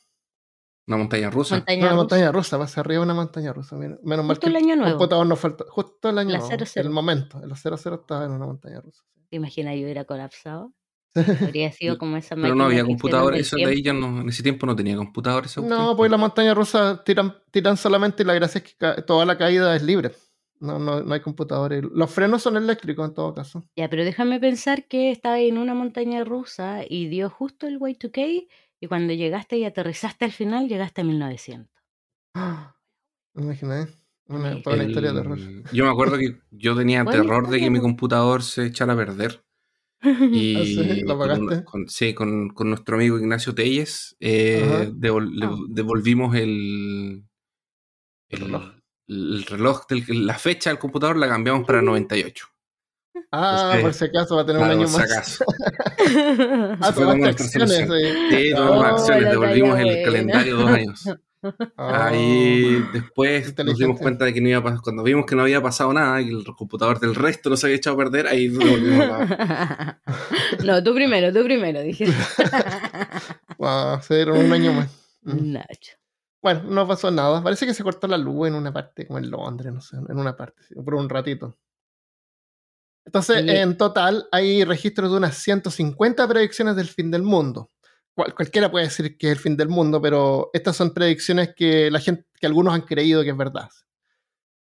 [0.87, 1.65] Una montaña rusa.
[1.67, 3.77] una montaña rusa, va hacia arriba una montaña rusa.
[3.77, 4.93] Menos mal que el año nuevo.
[4.93, 5.65] computador no falta.
[5.69, 6.49] Justo el año nuevo.
[6.77, 7.41] El momento.
[7.43, 9.03] El 00 estaba en una montaña rusa.
[9.29, 10.73] ¿Te imaginas yo hubiera colapsado?
[11.51, 14.43] Habría sido como esa Pero no había computadores, eso de ahí ya no, en ese
[14.43, 15.57] tiempo no tenía computadores.
[15.57, 19.39] No, pues la montaña rusa tiran, tiran solamente y la gracia es que toda la
[19.39, 20.13] caída es libre.
[20.61, 21.83] No, no, no hay computadores.
[21.83, 23.65] Los frenos son eléctricos en todo caso.
[23.77, 28.47] Ya, pero déjame pensar que estaba en una montaña rusa y dio justo el Y2K
[28.81, 31.71] y cuando llegaste y aterrizaste al final, llegaste a 1900.
[33.35, 33.93] Imagínate.
[34.29, 35.39] Una, una historia de terror.
[35.73, 39.43] Yo me acuerdo que yo tenía terror de que mi computador se echara a perder.
[40.33, 41.65] Y ¿Ah, ¿Lo pagaste?
[41.65, 44.91] Con, sí, con, con, nuestro amigo Ignacio Telles eh, ah.
[44.93, 47.25] devolvimos el,
[48.29, 48.75] el, reloj.
[49.09, 52.47] El reloj la fecha del computador la cambiamos para 98.
[53.33, 55.41] Ah, por si acaso va a tener un año más.
[56.81, 57.89] ah, tomaste acciones.
[58.31, 61.05] Sí, tomamos acciones, devolvimos el calendario dos años.
[61.77, 62.93] Ahí oh.
[62.93, 65.63] después nos dimos cuenta de que no iba a pasar, cuando vimos que no había
[65.63, 68.49] pasado nada y el computador del resto no se había echado a perder, ahí
[70.65, 72.07] No, tú primero, tú primero, dije.
[73.59, 74.91] wow, se dieron un año más.
[75.23, 75.53] Mm.
[75.53, 75.93] Nacho.
[76.43, 77.43] Bueno, no pasó nada.
[77.43, 80.19] Parece que se cortó la luz en una parte, como en Londres, no sé, en
[80.19, 81.57] una parte, por un ratito.
[83.07, 87.71] Entonces, en total, hay registros de unas 150 predicciones del fin del mundo
[88.17, 92.01] cualquiera puede decir que es el fin del mundo, pero estas son predicciones que la
[92.01, 93.69] gente, que algunos han creído que es verdad.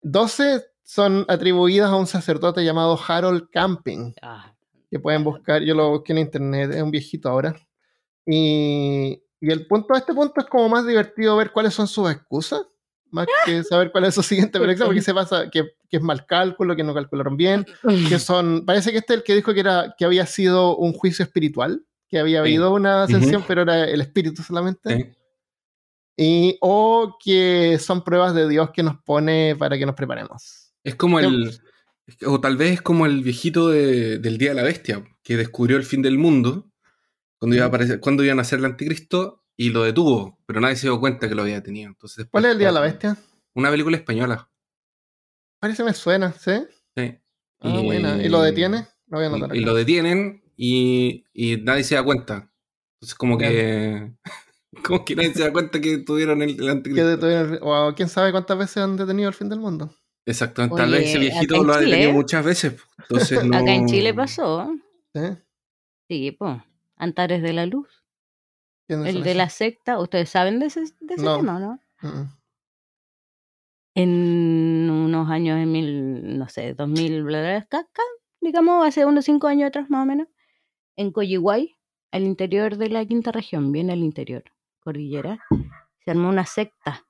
[0.03, 4.55] 12 son atribuidas a un sacerdote llamado Harold Camping, ah,
[4.91, 7.55] que pueden buscar, yo lo busqué en internet, es un viejito ahora.
[8.25, 12.63] Y, y el punto, este punto es como más divertido ver cuáles son sus excusas,
[13.11, 16.27] más que saber cuál es su siguiente predicción, porque se pasa que, que, es mal
[16.27, 17.67] cálculo, que no calcularon bien,
[18.09, 20.93] que son, parece que este es el que dijo que, era, que había sido un
[20.93, 25.15] juicio espiritual que había habido una ascensión, pero era el espíritu solamente.
[26.17, 30.73] Y, o que son pruebas de Dios que nos pone para que nos preparemos.
[30.83, 31.59] Es como el.
[32.27, 35.85] O tal vez es como el viejito del Día de la Bestia, que descubrió el
[35.85, 36.73] fin del mundo
[37.39, 40.75] cuando iba a aparecer, cuando iban a ser el anticristo y lo detuvo, pero nadie
[40.77, 41.89] se dio cuenta que lo había tenido.
[41.89, 43.19] Entonces, ¿Cuál es el Día de la Bestia?
[43.55, 44.49] Una película española.
[45.61, 46.63] Parece me suena, ¿sí?
[46.97, 47.19] Sí.
[47.61, 48.23] Ah, y, buena.
[48.23, 48.87] ¿Y lo detiene?
[49.09, 52.51] Lo voy a anotar y, lo detienen y, y nadie se da cuenta.
[52.95, 54.15] Entonces, como que.
[54.83, 57.19] como que nadie se da cuenta que tuvieron el, anticristo.
[57.61, 59.95] o quién sabe cuántas veces han detenido el fin del mundo.
[60.25, 62.77] Exactamente, tal vez ese viejito lo ha detenido muchas veces.
[62.97, 63.59] Entonces no...
[63.59, 64.75] Acá en Chile pasó.
[65.15, 65.21] ¿Sí?
[66.09, 66.57] Sí, pues.
[66.97, 68.00] Antares de la Luz.
[68.95, 69.99] El de la secta.
[69.99, 71.81] ¿Ustedes saben de ese, de ese tema, no?
[73.95, 77.87] En unos años, en mil, no sé, 2000, bla, bla, bla,
[78.41, 80.29] digamos, hace unos cinco años atrás más o menos
[81.01, 81.79] en Coyihuay,
[82.13, 84.45] al interior de la quinta región, bien al interior,
[84.81, 85.43] cordillera,
[86.05, 87.07] se armó una secta.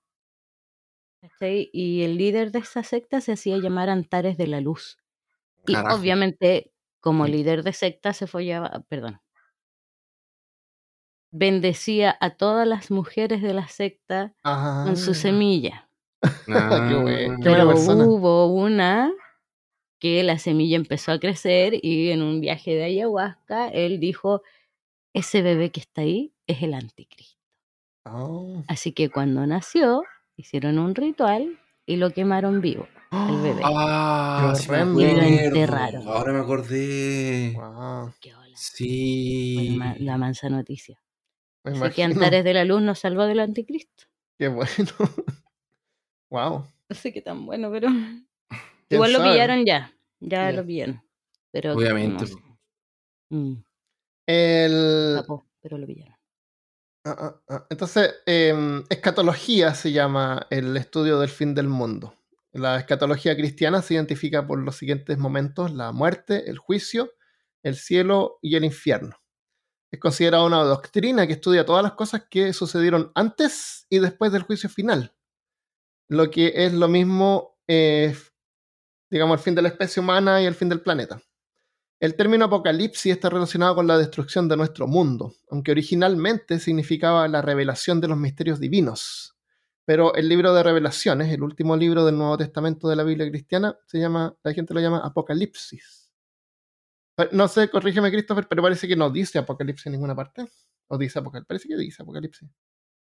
[1.73, 4.99] Y el líder de esa secta se hacía llamar Antares de la Luz.
[5.67, 9.21] Y obviamente, como líder de secta, se follaba, perdón,
[11.31, 15.87] bendecía a todas las mujeres de la secta con su semilla.
[16.49, 16.87] Ah,
[17.43, 19.11] Pero hubo una
[19.99, 24.43] que la semilla empezó a crecer y en un viaje de ayahuasca él dijo,
[25.15, 27.41] ese bebé que está ahí es el anticristo.
[28.05, 28.63] Oh.
[28.69, 30.03] Así que cuando nació,
[30.37, 33.63] hicieron un ritual y lo quemaron vivo, el bebé.
[33.65, 36.07] Ah, y lo enterraron.
[36.07, 37.57] Ahora me acordé.
[38.21, 38.57] Qué hola.
[38.57, 39.79] Sí.
[39.99, 41.01] la mansa noticia.
[41.65, 44.05] Así que Antares de la Luz nos salvó del anticristo.
[44.39, 44.69] Qué bueno.
[46.31, 46.67] wow.
[46.91, 47.87] No sé qué tan bueno, pero
[48.89, 51.01] Igual lo pillaron ya, ya lo pillaron.
[51.53, 52.25] Pero Obviamente.
[53.29, 53.55] Mm.
[54.27, 55.23] El...
[55.61, 56.17] pero lo pillaron.
[57.05, 57.67] Ah, ah, ah.
[57.71, 62.15] Entonces, em, escatología se llama el estudio del fin del mundo.
[62.53, 67.13] La escatología cristiana se identifica por los siguientes momentos, la muerte, el juicio,
[67.63, 69.17] el cielo y el infierno.
[69.91, 74.43] Es considerada una doctrina que estudia todas las cosas que sucedieron antes y después del
[74.43, 75.15] juicio final.
[76.09, 78.15] Lo que es lo mismo eh,
[79.11, 81.21] digamos, el fin de la especie humana y el fin del planeta.
[81.99, 87.43] El término apocalipsis está relacionado con la destrucción de nuestro mundo, aunque originalmente significaba la
[87.43, 89.37] revelación de los misterios divinos.
[89.85, 93.77] Pero el libro de revelaciones, el último libro del Nuevo Testamento de la Biblia cristiana,
[93.87, 96.10] se llama, la gente lo llama Apocalipsis.
[97.33, 100.47] No sé, corrígeme Christopher, pero parece que no dice Apocalipsis en ninguna parte.
[100.89, 102.49] O dice Apocalipsis, parece que dice Apocalipsis.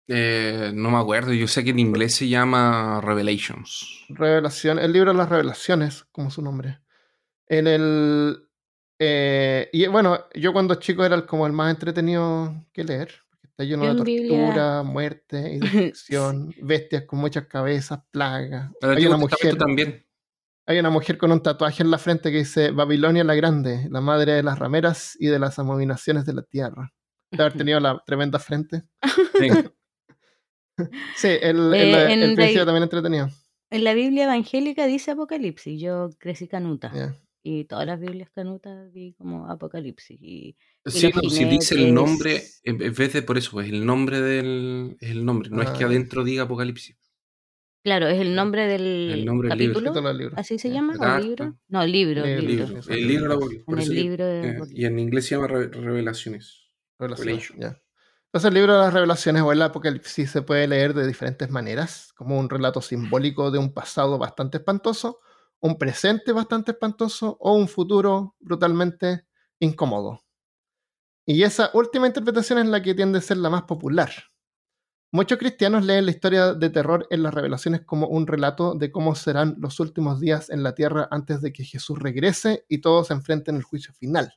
[0.08, 4.06] Eh, no me acuerdo, yo sé que en inglés se llama Revelations.
[4.10, 6.80] Revelación, el libro de las revelaciones, como su nombre.
[7.48, 8.50] En el.
[9.00, 13.64] Eh, y bueno, yo cuando chico era como el más entretenido que leer, porque está
[13.64, 18.72] lleno de tortura, muerte y destrucción, bestias con muchas cabezas, plagas.
[18.82, 19.56] hay una mujer.
[19.58, 20.06] También.
[20.68, 24.02] Hay una mujer con un tatuaje en la frente que dice Babilonia la Grande, la
[24.02, 26.94] madre de las rameras y de las abominaciones de la tierra.
[27.32, 28.84] De haber tenido la tremenda frente.
[29.40, 29.50] Sí.
[31.16, 33.30] Sí, el, eh, el, principio también entretenido.
[33.70, 35.80] En la Biblia evangélica dice Apocalipsis.
[35.80, 36.92] Yo crecí canuta.
[37.44, 40.20] Y todas las Biblias canutas vi como Apocalipsis.
[40.22, 44.98] Y, sí, si dice el nombre, en vez de por eso, pues el nombre del.
[45.00, 45.88] Es el nombre, no es que ah.
[45.88, 46.98] adentro diga Apocalipsis.
[47.84, 49.94] Claro, es el nombre del capítulo.
[50.36, 50.94] ¿Así se llama?
[51.00, 51.58] ¿O libro?
[51.68, 52.24] No, libro.
[52.24, 52.80] El libro.
[52.88, 56.70] El libro, el libro eh, y en inglés se llama Revelaciones.
[57.00, 57.60] Revelation.
[57.60, 57.82] Ya.
[58.26, 62.14] Entonces el libro de las revelaciones o el Apocalipsis se puede leer de diferentes maneras,
[62.16, 65.20] como un relato simbólico de un pasado bastante espantoso
[65.62, 69.26] un presente bastante espantoso o un futuro brutalmente
[69.60, 70.22] incómodo.
[71.26, 74.12] Y esa última interpretación es la que tiende a ser la más popular.
[75.14, 79.14] Muchos cristianos leen la historia de terror en las revelaciones como un relato de cómo
[79.14, 83.14] serán los últimos días en la tierra antes de que Jesús regrese y todos se
[83.14, 84.34] enfrenten el juicio final.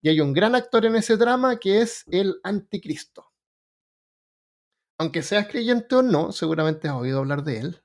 [0.00, 3.32] Y hay un gran actor en ese drama que es el anticristo.
[4.98, 7.82] Aunque seas creyente o no, seguramente has oído hablar de él,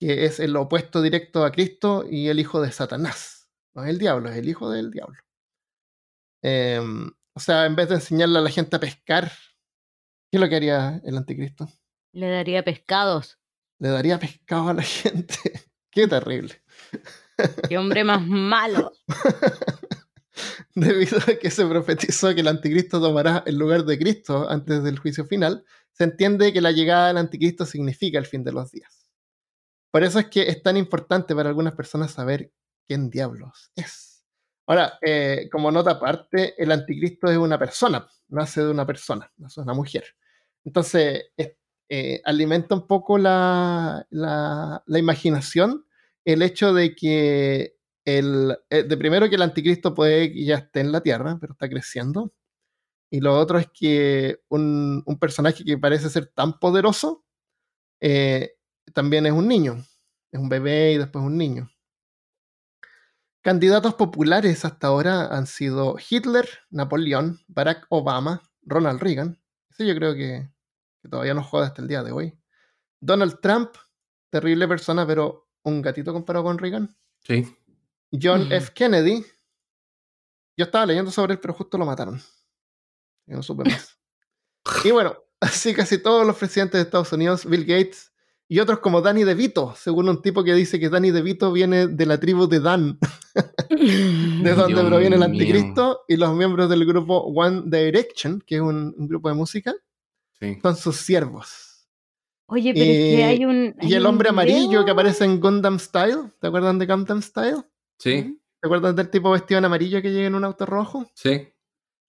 [0.00, 3.48] que es el opuesto directo a Cristo y el hijo de Satanás.
[3.72, 5.18] No es el diablo, es el hijo del diablo.
[6.42, 9.30] Em, o sea, en vez de enseñarle a la gente a pescar,
[10.30, 11.68] ¿qué es lo que haría el anticristo?
[12.12, 13.38] Le daría pescados.
[13.78, 15.36] Le daría pescado a la gente.
[15.90, 16.62] Qué terrible.
[17.68, 18.92] Qué hombre más malo.
[20.74, 24.98] Debido a que se profetizó que el anticristo tomará el lugar de Cristo antes del
[24.98, 29.08] juicio final, se entiende que la llegada del anticristo significa el fin de los días.
[29.90, 32.52] Por eso es que es tan importante para algunas personas saber
[32.86, 34.05] quién diablos es.
[34.66, 39.46] Ahora, eh, como nota aparte, el anticristo es una persona, nace de una persona, no
[39.46, 40.04] es una mujer.
[40.64, 41.26] Entonces,
[41.88, 44.06] eh, alimenta un poco la,
[44.88, 45.86] imaginación
[46.24, 50.80] el hecho de que el, eh, de primero que el anticristo puede que ya esté
[50.80, 52.32] en la tierra, pero está creciendo.
[53.10, 57.24] Y lo otro es que un, un personaje que parece ser tan poderoso
[58.94, 59.76] también es un niño.
[60.32, 61.70] Es un bebé y después un niño.
[63.46, 69.40] Candidatos populares hasta ahora han sido Hitler, Napoleón, Barack Obama, Ronald Reagan.
[69.70, 70.50] Ese yo creo que,
[71.08, 72.36] todavía no joda hasta el día de hoy.
[72.98, 73.70] Donald Trump,
[74.30, 76.92] terrible persona, pero un gatito comparado con Reagan.
[77.20, 77.56] Sí.
[78.20, 78.72] John F.
[78.74, 79.24] Kennedy.
[80.56, 82.20] Yo estaba leyendo sobre él, pero justo lo mataron.
[83.26, 83.96] no supe más.
[84.84, 88.10] y bueno, así casi todos los presidentes de Estados Unidos, Bill Gates
[88.48, 92.06] y otros como Danny DeVito, según un tipo que dice que Danny DeVito viene de
[92.06, 92.98] la tribu de Dan,
[93.70, 98.94] de donde proviene el anticristo, y los miembros del grupo One Direction, que es un,
[99.08, 99.74] grupo de música,
[100.62, 101.88] son sus siervos.
[102.48, 103.74] Oye, pero es que hay un.
[103.80, 107.64] y el hombre amarillo que aparece en Gundam Style, ¿te acuerdan de Gundam Style?
[107.98, 108.40] Sí.
[108.60, 111.10] ¿Te acuerdan del tipo vestido en amarillo que llega en un auto rojo?
[111.14, 111.48] Sí.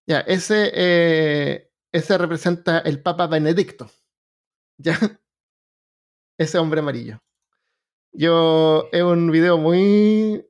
[0.05, 3.89] Ya, ese, eh, ese representa el Papa Benedicto.
[4.77, 5.19] ¿Ya?
[6.37, 7.21] Ese hombre amarillo.
[8.11, 10.45] Yo, es un video muy...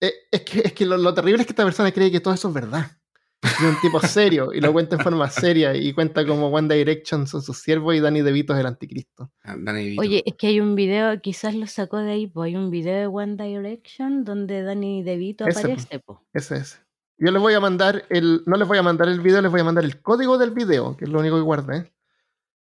[0.00, 2.48] Eh, es, que, es que lo, terrible es que esta persona cree que todo eso
[2.48, 2.90] es verdad.
[3.42, 7.26] Es un tipo serio y lo cuenta en forma seria y cuenta como One Direction
[7.26, 9.30] son sus siervos y Danny DeVito es el anticristo.
[9.42, 9.54] Ah,
[9.98, 12.98] Oye, es que hay un video, quizás lo sacó de ahí, pues hay un video
[12.98, 16.02] de One Direction donde Danny DeVito aparece.
[16.32, 16.78] Ese, ese.
[17.18, 19.60] Yo les voy a mandar el, no les voy a mandar el video, les voy
[19.60, 21.92] a mandar el código del video, que es lo único que guardé.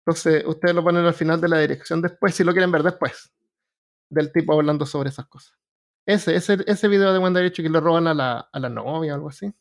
[0.06, 3.32] Entonces, ustedes lo ponen al final de la dirección después, si lo quieren ver después,
[4.10, 5.58] del tipo hablando sobre esas cosas.
[6.06, 9.14] Ese, ese, ese video de One Direction que le roban a la, a la novia
[9.14, 9.54] o algo así.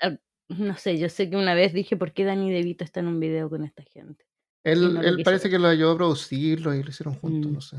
[0.00, 0.16] Ah,
[0.48, 3.18] no sé, yo sé que una vez dije por qué Danny DeVito está en un
[3.18, 4.24] video con esta gente.
[4.62, 7.54] Él, él parece que lo ayudó a producirlo y lo hicieron juntos, mm.
[7.54, 7.76] no sé.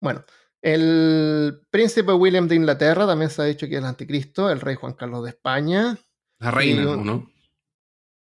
[0.00, 0.24] Bueno,
[0.62, 4.76] el príncipe William de Inglaterra también se ha dicho que es el anticristo, el rey
[4.76, 5.98] Juan Carlos de España.
[6.38, 7.30] La reina, ¿no?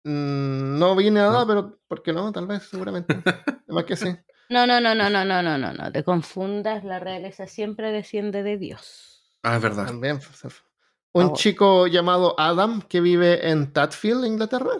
[0.07, 2.31] Mm, no vi nada, pero ¿por qué no?
[2.31, 3.13] Tal vez, seguramente.
[3.67, 4.15] Además que sí.
[4.49, 5.91] No, no, no, no, no, no, no, no, no.
[5.91, 9.37] Te confundas, la realeza siempre desciende de Dios.
[9.43, 9.87] Ah, es verdad.
[9.87, 10.19] También.
[10.19, 10.63] Pues,
[11.11, 14.71] un chico llamado Adam que vive en Tatfield, Inglaterra.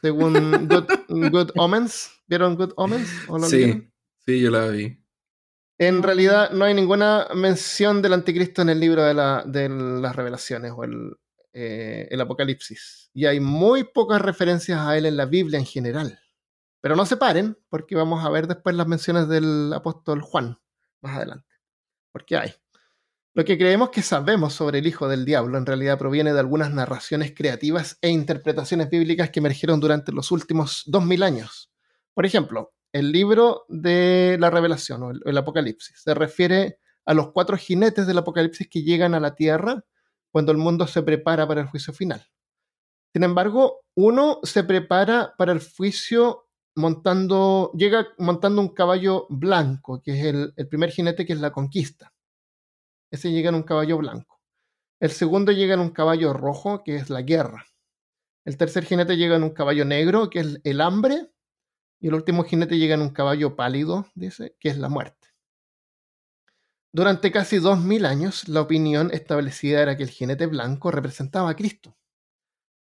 [0.00, 2.22] Según Good, Omens.
[2.28, 3.08] ¿Vieron Good Omens?
[3.48, 3.90] sí,
[4.24, 4.96] sí, yo la vi.
[5.78, 10.14] En realidad no hay ninguna mención del anticristo en el libro de, la, de las
[10.14, 11.16] revelaciones o el,
[11.52, 13.10] eh, el Apocalipsis.
[13.12, 16.20] Y hay muy pocas referencias a él en la Biblia en general.
[16.80, 20.58] Pero no se paren, porque vamos a ver después las menciones del apóstol Juan
[21.02, 21.48] más adelante.
[22.12, 22.54] Porque hay.
[23.32, 26.72] Lo que creemos que sabemos sobre el Hijo del Diablo en realidad proviene de algunas
[26.72, 31.70] narraciones creativas e interpretaciones bíblicas que emergieron durante los últimos 2000 años.
[32.12, 37.56] Por ejemplo, el libro de la Revelación o el Apocalipsis se refiere a los cuatro
[37.56, 39.84] jinetes del Apocalipsis que llegan a la tierra
[40.32, 42.24] cuando el mundo se prepara para el juicio final.
[43.12, 50.12] Sin embargo, uno se prepara para el juicio montando, llega montando un caballo blanco, que
[50.12, 52.12] es el, primer jinete, que es la conquista.
[53.10, 54.40] Ese llega en un caballo blanco.
[55.00, 57.64] El segundo llega en un caballo rojo, que es la guerra.
[58.44, 61.30] El tercer jinete llega en un caballo negro, que es el hambre.
[62.00, 65.29] Y el último jinete llega en un caballo pálido, dice, que es la muerte.
[66.92, 71.56] Durante casi dos mil años, la opinión establecida era que el jinete blanco representaba a
[71.56, 71.96] Cristo.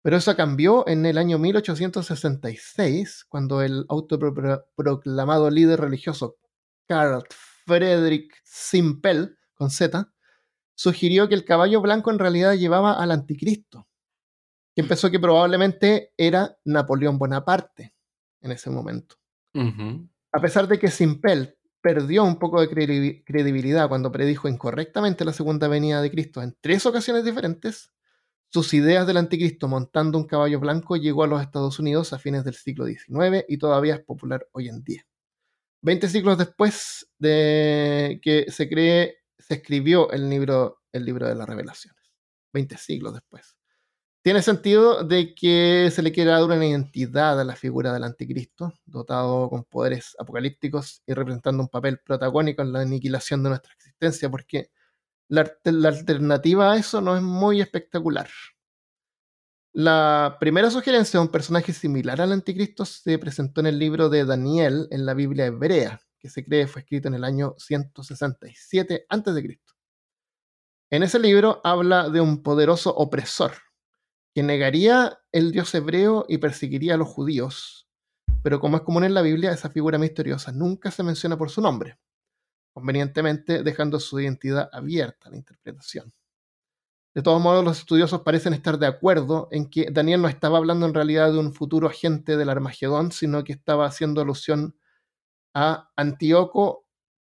[0.02, 6.36] Pero eso cambió en el año 1866, cuando el autoproclamado líder religioso
[6.88, 7.22] Carl
[7.64, 10.12] Friedrich Simpel con Z,
[10.74, 13.86] sugirió que el caballo blanco en realidad llevaba al anticristo,
[14.74, 17.94] que empezó que probablemente era Napoleón Bonaparte
[18.40, 19.14] en ese momento.
[20.32, 22.68] A pesar de que Simpel perdió un poco de
[23.24, 27.90] credibilidad cuando predijo incorrectamente la segunda venida de Cristo en tres ocasiones diferentes,
[28.48, 32.44] sus ideas del anticristo montando un caballo blanco llegó a los Estados Unidos a fines
[32.44, 35.06] del siglo XIX y todavía es popular hoy en día.
[35.80, 41.48] Veinte siglos después de que se cree, se escribió el libro, el libro de las
[41.48, 42.00] revelaciones.
[42.52, 43.56] Veinte siglos después.
[44.22, 48.72] Tiene sentido de que se le quiera dar una identidad a la figura del anticristo,
[48.86, 54.30] dotado con poderes apocalípticos y representando un papel protagónico en la aniquilación de nuestra existencia,
[54.30, 54.70] porque
[55.26, 55.40] la,
[55.88, 58.28] alternativa a eso no es muy espectacular.
[59.72, 64.24] La primera sugerencia de un personaje similar al anticristo se presentó en el libro de
[64.24, 69.60] Daniel en la Biblia hebrea, que se cree fue escrito en el año 167 a.C.
[70.90, 73.54] En ese libro habla de un poderoso opresor
[74.34, 77.88] que negaría el dios hebreo y perseguiría a los judíos.
[78.42, 81.60] Pero como es común en la Biblia, esa figura misteriosa nunca se menciona por su
[81.60, 81.98] nombre
[82.72, 86.12] convenientemente dejando su identidad abierta a la interpretación.
[87.14, 90.86] De todos modos, los estudiosos parecen estar de acuerdo en que Daniel no estaba hablando
[90.86, 94.74] en realidad de un futuro agente del Armagedón, sino que estaba haciendo alusión
[95.54, 96.86] a Antíoco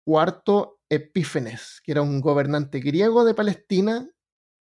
[0.06, 4.08] IV Epífenes, que era un gobernante griego de Palestina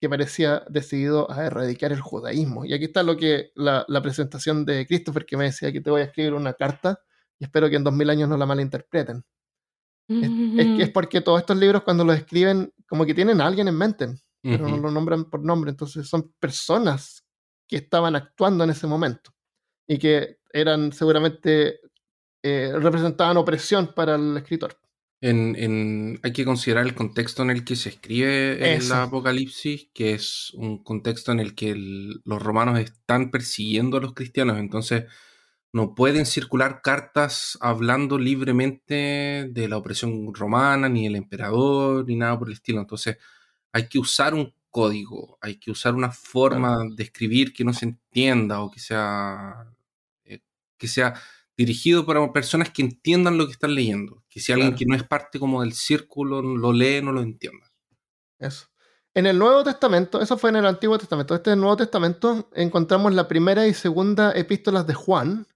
[0.02, 2.66] que parecía decidido a erradicar el judaísmo.
[2.66, 5.92] Y aquí está lo que la, la presentación de Christopher que me decía que te
[5.92, 7.00] voy a escribir una carta
[7.38, 9.24] y espero que en dos mil años no la malinterpreten.
[10.08, 10.30] Es,
[10.78, 13.78] que es porque todos estos libros cuando los escriben como que tienen a alguien en
[13.78, 14.08] mente,
[14.42, 17.24] pero no lo nombran por nombre, entonces son personas
[17.68, 19.32] que estaban actuando en ese momento
[19.88, 21.80] y que eran seguramente
[22.44, 24.76] eh, representaban opresión para el escritor.
[25.24, 30.52] En, hay que considerar el contexto en el que se escribe el Apocalipsis, que es
[30.56, 35.06] un contexto en el que los romanos están persiguiendo a los cristianos, entonces
[35.74, 42.38] no pueden circular cartas hablando libremente de la opresión romana, ni del emperador, ni nada
[42.38, 42.82] por el estilo.
[42.82, 43.18] Entonces,
[43.72, 47.86] hay que usar un código, hay que usar una forma de escribir que no se
[47.86, 49.68] entienda o que sea,
[50.26, 50.42] eh,
[50.78, 51.14] que sea
[51.58, 54.21] dirigido para personas que entiendan lo que están leyendo.
[54.32, 57.70] Que si alguien que no es parte como del círculo lo lee, no lo entienda.
[58.40, 58.68] Eso.
[59.14, 62.50] En el Nuevo Testamento, eso fue en el Antiguo Testamento, este es el Nuevo Testamento,
[62.54, 65.48] encontramos la primera y segunda epístolas de Juan,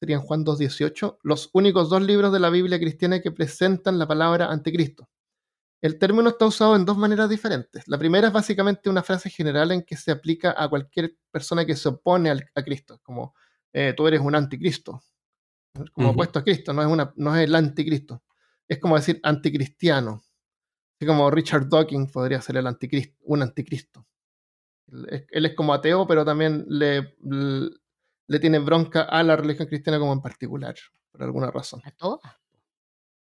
[0.00, 4.46] serían Juan 2.18, los únicos dos libros de la Biblia cristiana que presentan la palabra
[4.46, 5.08] anticristo.
[5.80, 7.86] El término está usado en dos maneras diferentes.
[7.86, 11.76] La primera es básicamente una frase general en que se aplica a cualquier persona que
[11.76, 13.36] se opone a Cristo, como
[13.72, 15.00] eh, tú eres un anticristo,
[15.92, 18.22] como opuesto a Cristo, no es, una, no es el anticristo.
[18.68, 20.22] Es como decir anticristiano.
[20.96, 24.06] Así como Richard Dawkins podría ser el anticristo, un anticristo.
[25.30, 30.12] Él es como ateo, pero también le, le tiene bronca a la religión cristiana como
[30.12, 30.74] en particular,
[31.10, 31.80] por alguna razón.
[31.84, 32.32] A todas.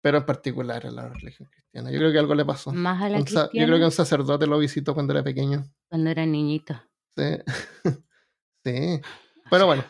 [0.02, 1.92] Pero en particular a la religión cristiana.
[1.92, 2.72] Yo creo que algo le pasó.
[2.72, 3.50] Más a la cristiana.
[3.54, 5.66] Yo creo que un sacerdote lo visitó cuando era pequeño.
[5.90, 6.82] Cuando era niñito.
[7.16, 7.38] Sí.
[8.64, 9.02] sí.
[9.50, 9.84] Pero bueno.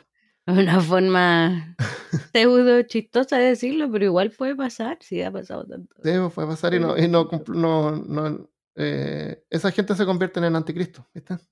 [0.71, 1.75] Una forma
[2.33, 5.93] pseudo chistosa de decirlo, pero igual puede pasar, sí ha pasado tanto.
[6.01, 10.55] Sí, puede pasar y no, y no, no, eh, esa gente se convierte en el
[10.55, 11.37] anticristo, ¿viste?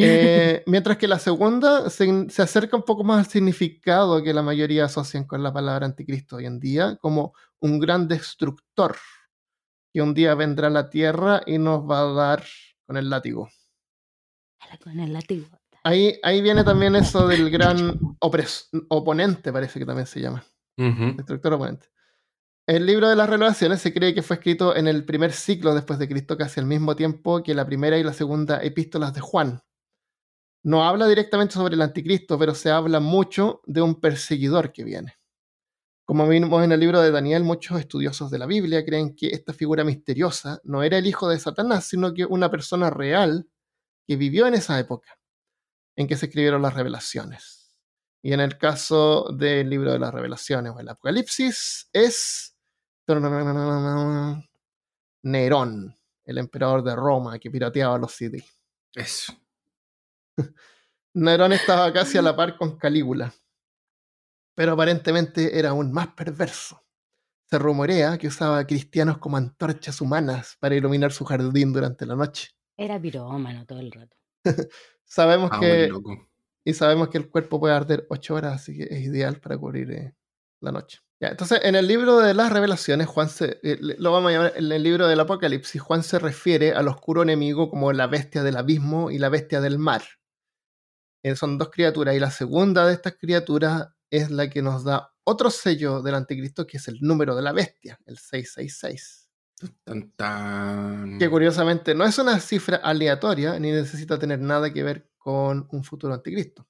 [0.00, 2.06] Eh, mientras que la segunda se,
[2.40, 6.46] acerca un poco más al significado que la mayoría asocian con la palabra anticristo hoy
[6.46, 8.96] en día, como un gran destructor
[9.92, 12.44] que un día vendrá a la tierra y nos va a dar
[12.86, 13.48] con el látigo.
[14.84, 15.57] Con el látigo.
[15.88, 17.98] Ahí, ahí viene también eso del gran
[18.90, 20.44] oponente, parece que también se llama.
[20.76, 21.86] Destructor oponente.
[22.66, 25.98] El libro de las revelaciones se cree que fue escrito en el primer ciclo después
[25.98, 29.62] de Cristo, casi al mismo tiempo que la primera y la segunda epístolas de Juan,
[30.62, 35.14] no habla directamente sobre el anticristo, pero se habla mucho de un perseguidor que viene.
[36.04, 39.54] Como vimos en el libro de Daniel, muchos estudiosos de la Biblia creen que esta
[39.54, 43.48] figura misteriosa no era el hijo de Satanás, sino que una persona real
[44.06, 45.17] que vivió en esa época
[45.98, 47.76] en que se escribieron las revelaciones.
[48.22, 52.56] Y en el caso del libro de las revelaciones o el Apocalipsis es
[55.22, 58.44] Nerón, el emperador de Roma que pirateaba los CD.
[58.94, 59.32] Eso.
[61.14, 63.34] Nerón estaba casi a la par con Calígula,
[64.54, 66.80] pero aparentemente era aún más perverso.
[67.46, 72.50] Se rumorea que usaba cristianos como antorchas humanas para iluminar su jardín durante la noche.
[72.76, 74.16] Era pirómano todo el rato.
[75.08, 75.90] Sabemos ah, que
[76.64, 79.90] y sabemos que el cuerpo puede arder ocho horas, así que es ideal para cubrir
[79.90, 80.14] eh,
[80.60, 80.98] la noche.
[81.20, 84.52] Ya, entonces, en el libro de las revelaciones, Juan se, eh, lo vamos a llamar
[84.54, 88.56] en el libro del Apocalipsis, Juan se refiere al oscuro enemigo como la bestia del
[88.56, 90.02] abismo y la bestia del mar.
[91.24, 95.12] Eh, son dos criaturas y la segunda de estas criaturas es la que nos da
[95.24, 99.27] otro sello del anticristo que es el número de la bestia, el 666.
[101.18, 105.84] Que curiosamente no es una cifra aleatoria ni necesita tener nada que ver con un
[105.84, 106.66] futuro anticristo.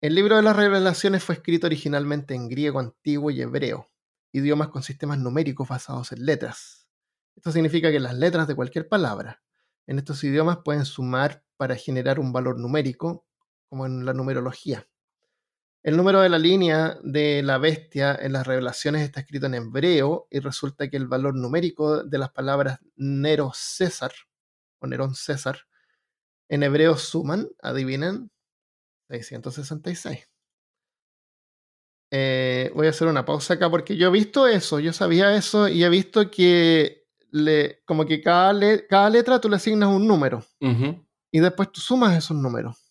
[0.00, 3.90] El libro de las revelaciones fue escrito originalmente en griego antiguo y hebreo,
[4.32, 6.86] idiomas con sistemas numéricos basados en letras.
[7.36, 9.42] Esto significa que las letras de cualquier palabra
[9.86, 13.26] en estos idiomas pueden sumar para generar un valor numérico
[13.68, 14.86] como en la numerología.
[15.84, 20.26] El número de la línea de la bestia en las revelaciones está escrito en hebreo
[20.30, 24.10] y resulta que el valor numérico de las palabras Nero César
[24.78, 25.58] o Nerón César
[26.48, 28.30] en hebreo suman, adivinen,
[29.10, 30.26] 666.
[32.10, 35.68] Eh, voy a hacer una pausa acá porque yo he visto eso, yo sabía eso
[35.68, 38.54] y he visto que le, como que cada,
[38.86, 40.42] cada letra tú le asignas un número
[41.30, 42.90] y después tú sumas esos números.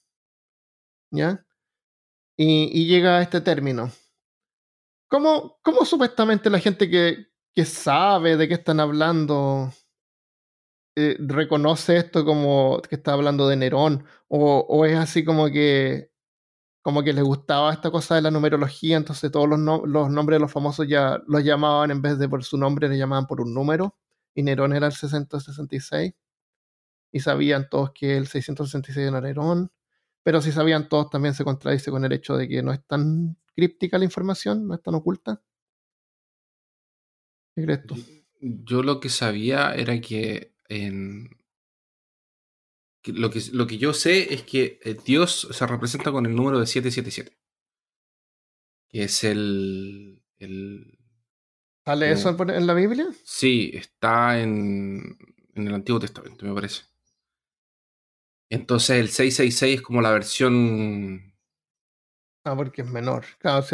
[1.09, 1.43] ¿ya?
[2.45, 3.91] Y, llega a este término.
[5.09, 9.71] ¿Cómo, cómo supuestamente la gente que, que, sabe de qué están hablando
[10.95, 14.05] eh, reconoce esto como que está hablando de Nerón?
[14.27, 16.11] O, es así como que
[16.81, 20.41] como que les gustaba esta cosa de la numerología, entonces todos los, los nombres de
[20.41, 23.53] los famosos ya los llamaban en vez de por su nombre, le llamaban por un
[23.53, 23.95] número,
[24.35, 26.13] y Nerón era el 666,
[27.13, 29.71] y sabían todos que el 666 era Nerón,
[30.23, 33.37] pero si sabían todos también se contradice con el hecho de que no es tan
[33.55, 35.41] críptica la información, no es tan oculta.
[37.55, 37.95] ¿Qué crees tú?
[38.39, 41.29] Yo lo que sabía era que en...
[43.05, 46.57] Lo que, lo que yo sé es que eh, Dios se representa con el número
[46.57, 47.37] de 777.
[48.87, 50.23] Que es el.
[50.37, 50.97] el
[51.83, 53.07] ¿Sale eso en la Biblia?
[53.25, 55.17] Sí, está en,
[55.53, 56.83] en el Antiguo Testamento, me parece.
[58.53, 61.33] Entonces el 666 es como la versión.
[62.43, 63.25] Ah, porque es menor.
[63.39, 63.65] Claro,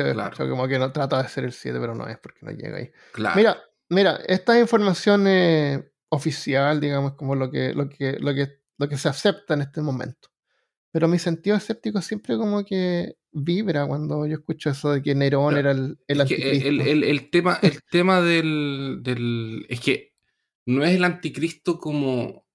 [0.49, 2.89] como que no trata de ser el 7, pero no es porque no llega ahí.
[3.35, 5.27] Mira, mira, esta información
[6.07, 9.81] oficial, digamos, como lo que, lo que, lo que, lo que se acepta en este
[9.81, 10.29] momento.
[10.91, 15.57] Pero mi sentido escéptico siempre como que vibra cuando yo escucho eso de que Nerón
[15.57, 16.67] era el, el anticristo.
[16.67, 19.65] El, tema, el tema del, del.
[19.67, 20.13] Es que
[20.65, 22.45] no es el anticristo como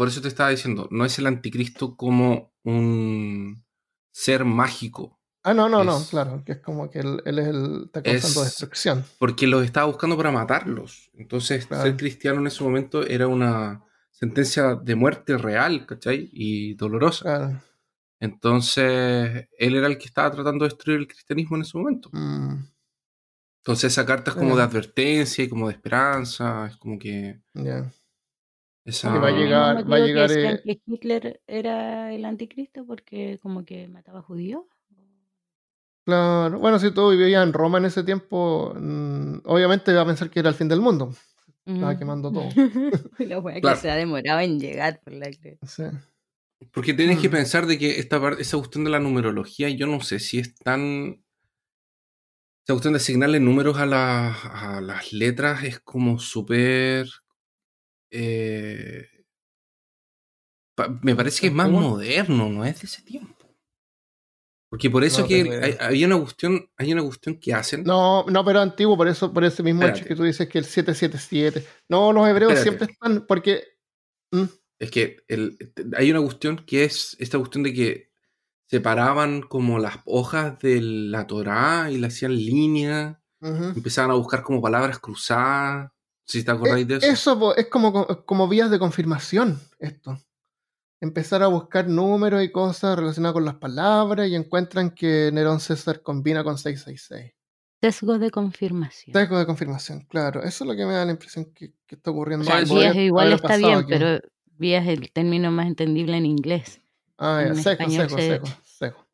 [0.00, 3.62] por eso te estaba diciendo, no es el anticristo como un
[4.10, 5.20] ser mágico.
[5.42, 9.04] Ah, no, no, no, claro, que es como que él, es el está causando destrucción.
[9.18, 11.10] Porque los estaba buscando para matarlos.
[11.12, 16.30] Entonces, ser cristiano en ese momento era una sentencia de muerte real, ¿cachai?
[16.32, 17.22] Y dolorosa.
[17.22, 17.62] Claro.
[18.20, 22.08] Entonces, él era el que estaba tratando de destruir el cristianismo en ese momento.
[22.14, 22.54] Mm.
[23.58, 27.42] Entonces, esa carta es como de advertencia y como de esperanza, es como que...
[28.90, 30.30] Ya va a llegar, va a llegar.
[30.32, 34.64] Eh que Hitler era el anticristo porque como que mataba judíos.
[36.04, 40.30] Claro, bueno, si tú vivías en Roma en ese tiempo, mm, obviamente iba a pensar
[40.30, 41.14] que era el fin del mundo.
[41.64, 42.48] Estaba quemando todo.
[43.18, 45.84] la wea que se ha demorado en llegar por la sí.
[46.72, 47.32] Porque tienes que mm.
[47.32, 50.54] pensar de que esta parte, esa cuestión de la numerología, yo no sé si es
[50.56, 51.22] tan.
[52.64, 57.08] Esa cuestión de asignarle números a, a las letras es como súper
[58.10, 59.06] eh,
[61.02, 63.36] me parece que es más moderno, no es de ese tiempo.
[64.70, 67.82] Porque por eso que hay, una cuestión, hay una cuestión que hacen.
[67.82, 70.64] No, no, pero antiguo, por eso, por ese mismo hecho que tú dices que el
[70.64, 71.66] 777.
[71.88, 73.64] No, los hebreos siempre están, porque.
[74.30, 74.44] ¿Mm?
[74.78, 75.58] Es que el,
[75.96, 78.10] hay una cuestión que es esta cuestión de que
[78.70, 83.20] separaban como las hojas de la Torá y la hacían línea.
[83.42, 85.90] Empezaban a buscar como palabras cruzadas.
[86.30, 87.06] Si te acordáis de eso.
[87.06, 90.16] Eso es como, como vías de confirmación, esto.
[91.00, 96.02] Empezar a buscar números y cosas relacionadas con las palabras y encuentran que Nerón César
[96.02, 97.34] combina con 666.
[97.80, 99.12] Sesgo de confirmación.
[99.12, 100.44] Sesgo de confirmación, claro.
[100.44, 102.46] Eso es lo que me da la impresión que, está ocurriendo.
[102.46, 104.20] vías igual está bien, pero
[104.56, 106.80] vías es el término más entendible en inglés.
[107.18, 109.08] Ah, ya, seco, seco, seco, seco,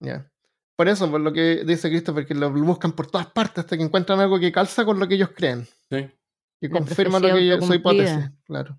[0.00, 0.28] Ya.
[0.74, 3.82] Por eso, por lo que dice Christopher, que lo buscan por todas partes hasta que
[3.84, 5.68] encuentran algo que calza con lo que ellos creen.
[5.90, 6.08] Sí.
[6.60, 8.78] Que confirma lo que yo, su hipótesis, claro.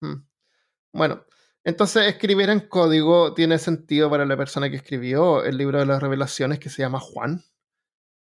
[0.00, 0.26] Mm.
[0.92, 1.24] Bueno,
[1.64, 6.02] entonces escribir en código tiene sentido para la persona que escribió el libro de las
[6.02, 7.42] revelaciones que se llama Juan.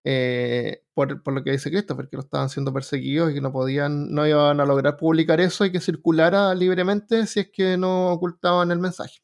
[0.03, 3.51] Eh, por, por, lo que dice Cristo, porque lo estaban siendo perseguidos y que no
[3.51, 8.13] podían, no iban a lograr publicar eso y que circulara libremente si es que no
[8.13, 9.19] ocultaban el mensaje.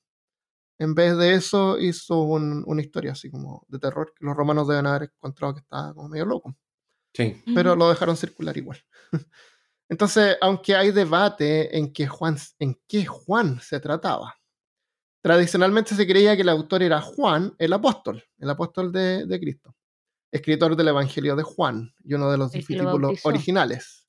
[0.79, 4.85] En vez de eso, hizo una historia así como de terror que los romanos deben
[4.87, 6.55] haber encontrado que estaba como medio loco.
[7.13, 7.41] Sí.
[7.53, 8.79] Pero lo dejaron circular igual.
[9.89, 14.35] Entonces, aunque hay debate en qué Juan, en qué Juan se trataba,
[15.21, 19.75] tradicionalmente se creía que el autor era Juan, el apóstol, el apóstol de, Cristo,
[20.31, 24.07] escritor del Evangelio de Juan y uno de los discípulos originales.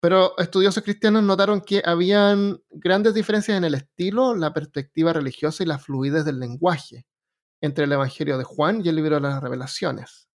[0.00, 5.66] Pero estudiosos cristianos notaron que habían grandes diferencias en el estilo, la perspectiva religiosa y
[5.66, 7.06] la fluidez del lenguaje
[7.60, 10.29] entre el Evangelio de Juan y el libro de las revelaciones.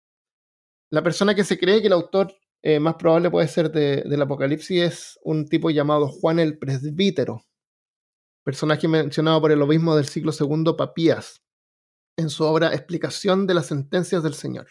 [0.94, 4.80] La persona que se cree que el autor eh, más probable puede ser del Apocalipsis
[4.80, 7.48] es un tipo llamado Juan el Presbítero,
[8.44, 11.44] personaje mencionado por el obispo del siglo II Papías
[12.16, 14.68] en su obra Explicación de las sentencias del Señor.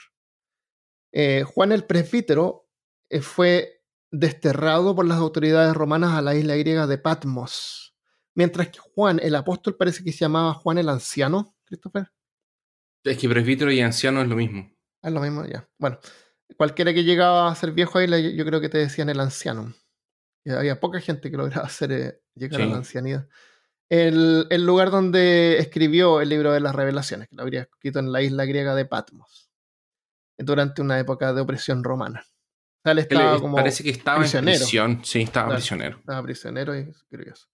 [1.11, 2.69] Eh, Juan el Presbítero
[3.11, 7.97] eh, fue desterrado por las autoridades romanas a la isla griega de Patmos,
[8.37, 12.13] mientras que Juan el apóstol parece que se llamaba Juan el Anciano, Christopher.
[13.03, 14.73] Es que presbítero y anciano es lo mismo.
[15.03, 15.69] Es lo mismo, ya.
[15.79, 15.99] Bueno,
[16.57, 19.75] cualquiera que llegaba a ser viejo ahí, yo creo que te decían el anciano.
[20.47, 23.29] había poca gente que lograba hacer, eh, llegar a la ancianidad.
[23.89, 28.23] El, lugar donde escribió el libro de las revelaciones, que lo habría escrito en la
[28.23, 29.51] isla griega de Patmos,
[30.39, 32.25] durante una época de opresión romana.
[32.83, 35.99] parece que estaba en prisión, sí, estaba prisionero.
[35.99, 37.49] Estaba prisionero y curioso.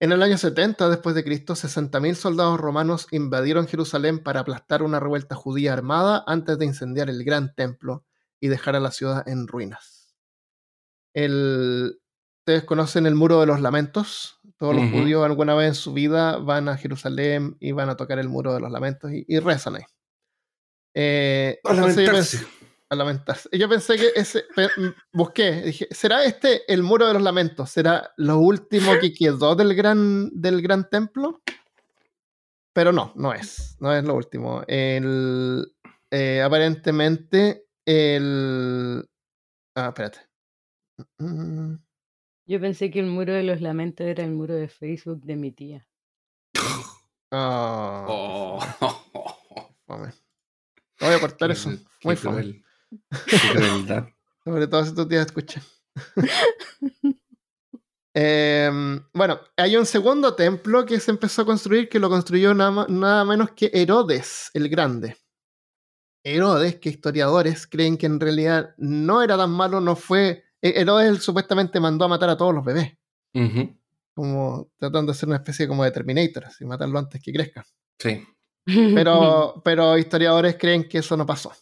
[0.00, 4.98] En el año 70 después de Cristo, 60.000 soldados romanos invadieron Jerusalén para aplastar una
[4.98, 8.04] revuelta judía armada antes de incendiar el gran templo
[8.40, 10.16] y dejar a la ciudad en ruinas.
[11.12, 12.00] El,
[12.40, 14.40] Ustedes conocen el Muro de los Lamentos.
[14.56, 18.18] Todos los judíos alguna vez en su vida van a Jerusalén y van a tocar
[18.18, 19.82] el Muro de los Lamentos y, rezan ahí.
[20.94, 21.60] Eh.
[22.90, 23.48] A lamentarse.
[23.52, 24.44] Yo pensé que ese.
[25.12, 27.70] Busqué, dije, ¿será este el Muro de los Lamentos?
[27.70, 31.40] ¿Será lo último que quedó del gran, del gran templo?
[32.72, 33.76] Pero no, no es.
[33.80, 34.62] No es lo último.
[34.66, 35.72] El,
[36.10, 39.08] eh, aparentemente el...
[39.76, 40.20] Ah, espérate.
[42.46, 45.52] Yo pensé que el muro de los lamentos era el muro de Facebook de mi
[45.52, 45.86] tía.
[47.30, 48.58] Oh.
[49.86, 51.70] voy a cortar eso.
[52.02, 52.64] Muy fácil.
[54.44, 55.62] Sobre todo si tu tía escucha.
[58.12, 63.24] Em, bueno, hay un segundo templo que se empezó a construir que lo construyó nada
[63.24, 65.16] menos que Herodes el Grande.
[66.24, 70.44] Herodes, que historiadores creen que en realidad no era tan malo, no fue.
[70.60, 72.92] E-, Herodes supuestamente mandó a matar a todos los bebés.
[74.14, 77.64] Como tratando de hacer una especie como de Terminator, y matarlo antes que crezca.
[77.98, 78.26] Sí.
[78.66, 81.52] Pero, pero historiadores creen que eso no pasó.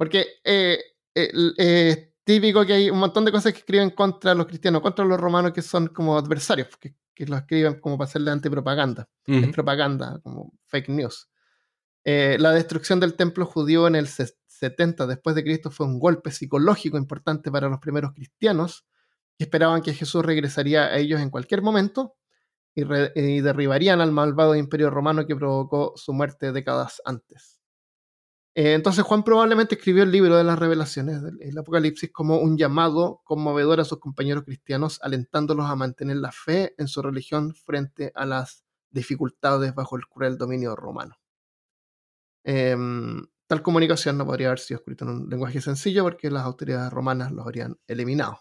[0.00, 0.78] Porque eh,
[1.14, 5.04] eh, es típico que hay un montón de cosas que escriben contra los cristianos, contra
[5.04, 9.10] los romanos que son como adversarios, que, que lo escriben como para hacerle antipropaganda.
[9.26, 11.28] Es propaganda, como fake news.
[12.02, 16.30] Eh, la destrucción del templo judío en el 70 después de Cristo fue un golpe
[16.30, 18.86] psicológico importante para los primeros cristianos
[19.36, 22.16] que esperaban que Jesús regresaría a ellos en cualquier momento
[22.74, 22.84] y,
[23.42, 27.59] derribarían al malvado imperio romano que provocó su muerte décadas antes.
[28.54, 33.20] Eh, entonces Juan probablemente escribió el libro de las revelaciones, el Apocalipsis, como un llamado
[33.24, 38.26] conmovedor a sus compañeros cristianos, alentándolos a mantener la fe en su religión frente a
[38.26, 41.16] las dificultades bajo el cruel dominio romano.
[42.44, 46.92] Em, tal comunicación no podría haber sido escrita en un lenguaje sencillo porque las autoridades
[46.92, 48.40] romanas lo habrían eliminado.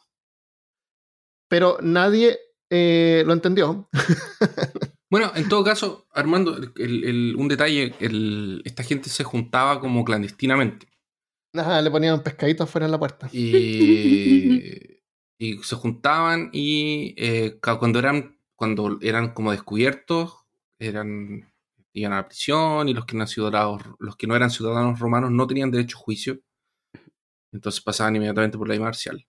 [1.48, 2.40] Pero nadie
[2.70, 3.90] eh, lo entendió.
[5.10, 7.96] bueno, en todo caso, Armando, un detalle,
[8.64, 10.88] esta gente se juntaba como clandestinamente.
[11.54, 13.30] le ponían un pescadito afuera en la puerta.
[13.32, 15.00] Y,
[15.64, 20.46] se juntaban y eh, cuando eran cuando eran como descubiertos,
[20.80, 21.50] eran
[21.94, 25.32] iban a la prisión y los que, no ciudadanos, los que no eran ciudadanos romanos
[25.32, 26.40] no tenían derecho a juicio.
[27.52, 29.26] Entonces pasaban inmediatamente por la ley marcial.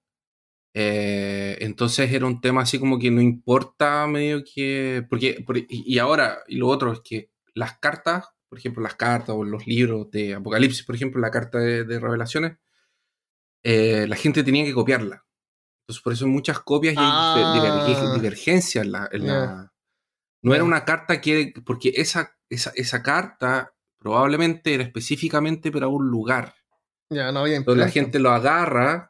[0.72, 5.04] Eh, entonces era un tema así como que no importa medio que...
[5.08, 9.44] Porque, y ahora, y lo otro es que las cartas, por ejemplo, las cartas o
[9.44, 12.58] los libros de Apocalipsis, por ejemplo, la carta de, revelaciones,
[13.62, 15.24] eh, la gente tenía que copiarla.
[15.82, 18.12] Entonces por eso hay muchas copias y hay ah.
[18.14, 19.72] divergencias en la...
[20.42, 21.52] no era una carta que...
[21.64, 26.54] Porque esa esa, carta probablemente era específicamente para un lugar.
[27.10, 29.09] Ya, no había Donde la gente lo agarra,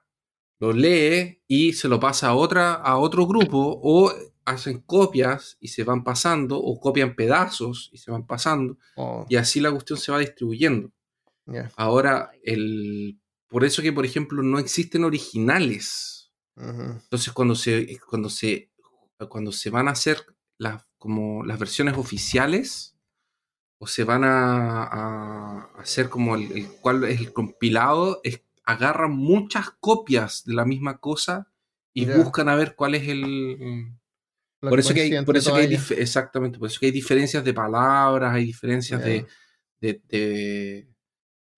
[0.61, 4.13] lo lee y se lo pasa a, otra, a otro grupo o
[4.45, 9.27] hacen copias y se van pasando o copian pedazos y se van pasando oh.
[9.29, 10.93] y así la cuestión se va distribuyendo.
[11.77, 16.31] Ahora, el, por eso que, por ejemplo, no existen originales.
[16.57, 18.71] Entonces, cuando se, cuando, se,
[19.29, 20.25] cuando se van a hacer
[20.59, 22.97] las, como las versiones oficiales,
[23.79, 30.45] o se van a, hacer como el, cual es el compilado, es, agarran muchas copias
[30.45, 31.49] de la misma cosa
[31.93, 33.93] y buscan a ver cuál es el...
[34.61, 37.53] por eso, que hay, por eso que hay, exactamente, por eso que hay diferencias de
[37.53, 39.27] palabras, hay diferencias de,
[39.81, 40.89] de,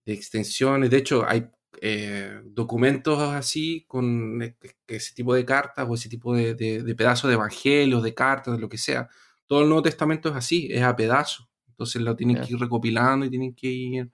[0.06, 0.90] extensiones.
[0.90, 1.48] De hecho, hay
[1.80, 4.56] eh, documentos así con e,
[4.86, 6.54] ese tipo de cartas o ese tipo de,
[6.96, 9.08] pedazos de evangelios, de cartas, de lo que sea.
[9.46, 11.48] Todo el Nuevo Testamento es así, es a pedazos.
[11.68, 14.10] Entonces lo tienen que ir recopilando y tienen que ir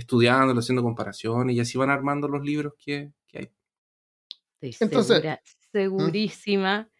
[0.00, 3.50] estudiando, haciendo comparaciones y así van armando los libros que, hay.
[4.60, 5.36] Estoy Entonces, ¿Mm?
[5.72, 6.90] segurísima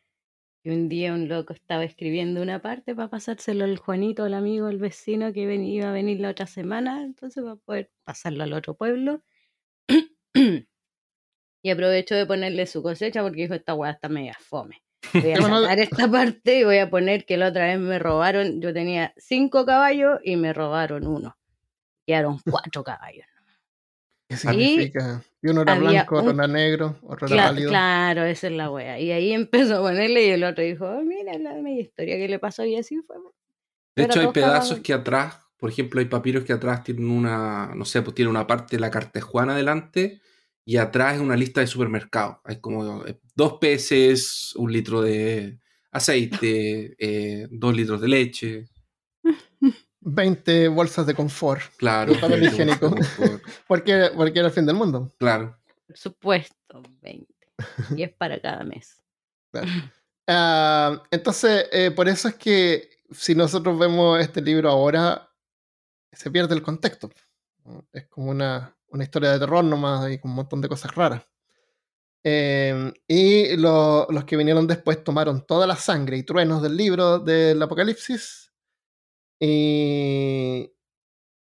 [0.63, 4.67] que un día un loco estaba escribiendo una parte para pasárselo al Juanito, al amigo,
[4.67, 8.53] al vecino que iba a venir la otra semana, entonces va a poder pasarlo al
[8.53, 9.23] otro pueblo.
[11.63, 14.83] y aprovecho de ponerle su cosecha porque dijo, esta weá está media fome.
[15.15, 18.61] Voy a sacar esta parte y voy a poner que la otra vez me robaron,
[18.61, 21.37] yo tenía cinco caballos y me robaron uno.
[22.11, 23.25] Quedaron cuatro caballos.
[24.29, 25.23] ¿Qué significa?
[25.41, 27.71] Y, uno era blanco, otro era negro, otro era pálido.
[27.71, 28.99] Claro, esa es la wea.
[28.99, 32.27] Y ahí empezó a ponerle y el otro dijo, oh, mira la media historia que
[32.27, 33.15] le pasó y así fue.
[33.95, 37.85] De hecho, hay pedazos que atrás, por ejemplo, hay papiros que atrás tienen una, no
[37.85, 40.21] sé, pues tiene una parte de la cartejuana adelante
[40.65, 42.41] y atrás es una lista de supermercado.
[42.45, 45.61] Hay como eh, dos peces, un litro de
[45.93, 48.65] aceite, eh, dos litros de leche.
[50.01, 51.63] 20 bolsas de confort.
[51.77, 52.13] Claro.
[52.21, 52.95] Papel higiénico.
[53.69, 55.11] porque, porque era el fin del mundo.
[55.19, 55.57] Claro.
[55.87, 57.33] Por supuesto, 20.
[57.97, 59.03] Y es para cada mes.
[60.27, 65.29] Ah, entonces, eh, por eso es que si nosotros vemos este libro ahora,
[66.13, 67.11] se pierde el contexto.
[67.93, 71.23] Es como una, una historia de terror nomás y con un montón de cosas raras.
[72.23, 77.63] Em, y los que vinieron después tomaron toda la sangre y truenos del libro del
[77.63, 78.50] Apocalipsis
[79.41, 80.73] y,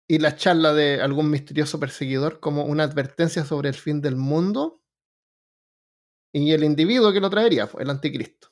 [0.08, 4.80] y la charla de algún misterioso perseguidor como una advertencia sobre el fin del mundo
[6.32, 8.48] y el individuo que lo traería, el anticristo.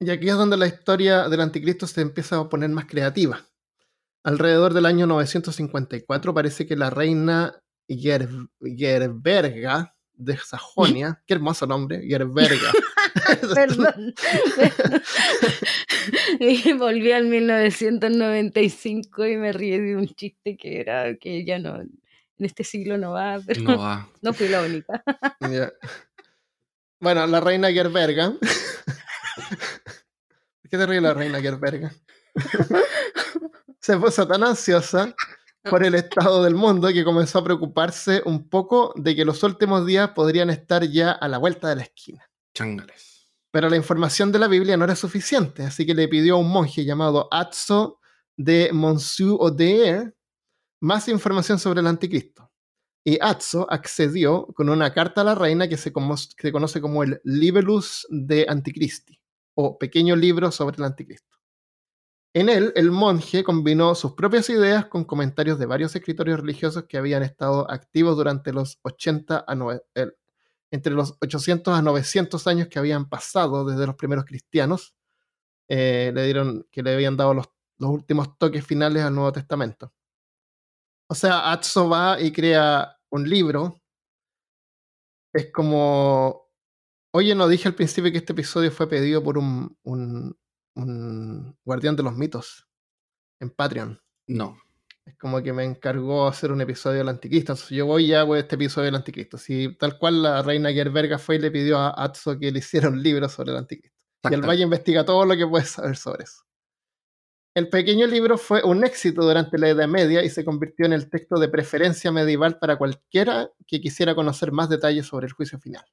[0.00, 3.44] Y aquí es donde la historia del anticristo se empieza a poner más creativa.
[4.22, 11.22] Alrededor del año 954 parece que la reina Gerberga de Sajonia.
[11.26, 12.72] Qué hermoso nombre, Gerberga.
[13.54, 14.14] Perdón.
[16.40, 21.80] y volví al 1995 y me ríe de un chiste que era que ya no,
[21.80, 21.90] en
[22.38, 24.08] este siglo no va, pero no, va.
[24.22, 25.04] no fui la única.
[27.00, 28.32] Bueno, la reina Gerberga.
[30.70, 31.92] ¿Qué te ríe la reina Gerberga?
[33.80, 35.14] Se puso tan ansiosa
[35.68, 39.86] por el estado del mundo que comenzó a preocuparse un poco de que los últimos
[39.86, 42.29] días podrían estar ya a la vuelta de la esquina.
[43.50, 46.50] Pero la información de la Biblia no era suficiente, así que le pidió a un
[46.50, 47.98] monje llamado Atzo
[48.36, 50.14] de Monsieur Odeer
[50.80, 52.50] más información sobre el anticristo.
[53.04, 58.06] Y Atzo accedió con una carta a la reina que se, conoce como el Libelus
[58.10, 59.20] de Anticristi,
[59.54, 61.38] o pequeño libro sobre el anticristo.
[62.32, 66.96] En él, el monje combinó sus propias ideas con comentarios de varios escritores religiosos que
[66.96, 69.54] habían estado activos durante los 80 a
[70.70, 74.94] entre los 800 a 900 años que habían pasado desde los primeros cristianos,
[75.68, 77.48] eh, le dieron que le habían dado los,
[77.78, 79.92] últimos toques finales al Nuevo Testamento.
[81.08, 83.80] O sea, Atzo va y crea un libro.
[85.32, 86.48] Es como,
[87.12, 92.02] oye, no dije al principio que este episodio fue pedido por un, un guardián de
[92.02, 92.68] los mitos
[93.40, 94.00] en Patreon.
[94.26, 94.58] No.
[95.06, 97.52] Es como que me encargó hacer un episodio del anticristo.
[97.52, 99.38] Entonces yo voy y hago este episodio del anticristo.
[99.38, 102.88] Si tal cual la reina Gerberga fue y le pidió a Atzo que le hiciera
[102.88, 103.98] un libro sobre el anticristo.
[104.30, 106.42] Y el Valle investiga todo lo que puede saber sobre eso.
[107.56, 111.10] El pequeño libro fue un éxito durante la Edad Media y se convirtió en el
[111.10, 115.84] texto de preferencia medieval para cualquiera que quisiera conocer más detalles sobre el juicio final.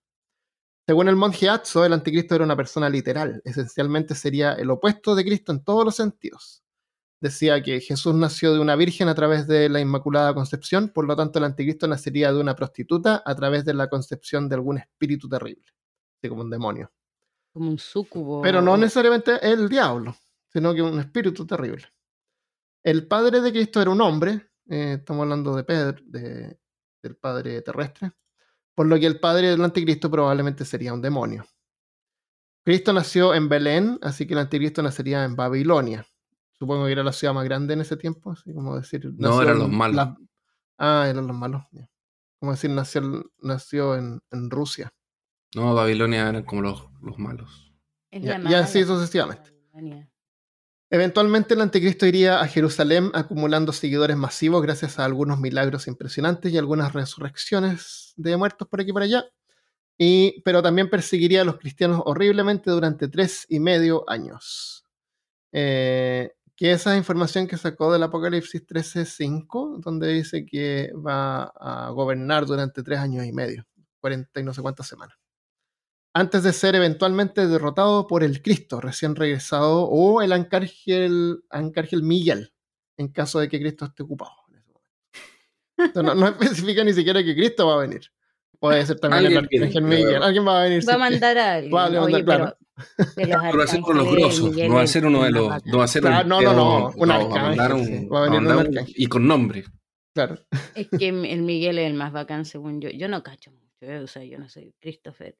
[0.85, 5.25] Según el monje Atzo, el anticristo era una persona literal, esencialmente sería el opuesto de
[5.25, 6.63] Cristo en todos los sentidos.
[7.19, 11.15] Decía que Jesús nació de una virgen a través de la Inmaculada Concepción, por lo
[11.15, 15.27] tanto el anticristo nacería de una prostituta a través de la concepción de algún espíritu
[15.27, 15.65] terrible,
[16.17, 16.91] así como un demonio.
[17.51, 18.41] Como un súcubo.
[18.43, 20.15] Pero no necesariamente el diablo,
[20.53, 21.87] sino que un espíritu terrible.
[22.83, 28.11] El padre de Cristo era un hombre, eh, estamos hablando de Pedro, del padre terrestre,
[28.75, 31.47] por lo que el padre del anticristo probablemente sería un demonio.
[32.63, 36.05] Cristo nació en Belén, así que el anticristo nacería en Babilonia.
[36.59, 39.11] Supongo que era la ciudad más grande en ese tiempo, así como decir...
[39.17, 40.15] No, eran los malos.
[40.77, 41.63] Ah, eran los malos.
[42.39, 44.93] Como decir, nació, nació en, Rusia.
[45.55, 47.73] No, Babilonia eran como los, los malos.
[48.11, 49.53] y así sucesivamente.
[50.89, 56.57] Eventualmente el anticristo iría a Jerusalén acumulando seguidores masivos gracias a algunos milagros impresionantes y
[56.57, 59.25] algunas resurrecciones de muertos por aquí y por allá.
[59.97, 64.85] Y, pero también perseguiría a los cristianos horriblemente durante tres y medio años.
[65.51, 72.45] Eh, que esa información que sacó del Apocalipsis 13.5, donde dice que va a gobernar
[72.45, 73.65] durante tres años y medio,
[74.01, 75.17] 40 y no sé cuántas semanas
[76.17, 81.43] antes de ser eventualmente derrotado por el Cristo recién regresado o el Arcángel,
[82.01, 82.51] Miguel,
[82.97, 84.31] en caso de que Cristo esté ocupado.
[85.93, 88.01] no, especifica ni siquiera que Cristo va a venir.
[88.59, 90.23] Puede ser también el Arcángel Miguel.
[90.23, 90.89] Alguien va a venir.
[90.89, 91.75] Va a mandar a alguien.
[91.75, 92.57] Va a mandar, claro.
[93.15, 95.65] Pero, va a ser con los grosos, no va a ser uno de los.
[95.65, 98.11] No va a ser no, no, no, un arcángel.
[98.11, 98.93] Va a venir un arcángel.
[98.95, 99.63] Y con nombre.
[100.13, 100.39] Claro.
[100.75, 102.89] Es que el Miguel es el más bacán, según yo.
[102.89, 103.99] Yo no cacho mucho, ¿eh?
[103.99, 105.37] o sea, yo no soy Christopher.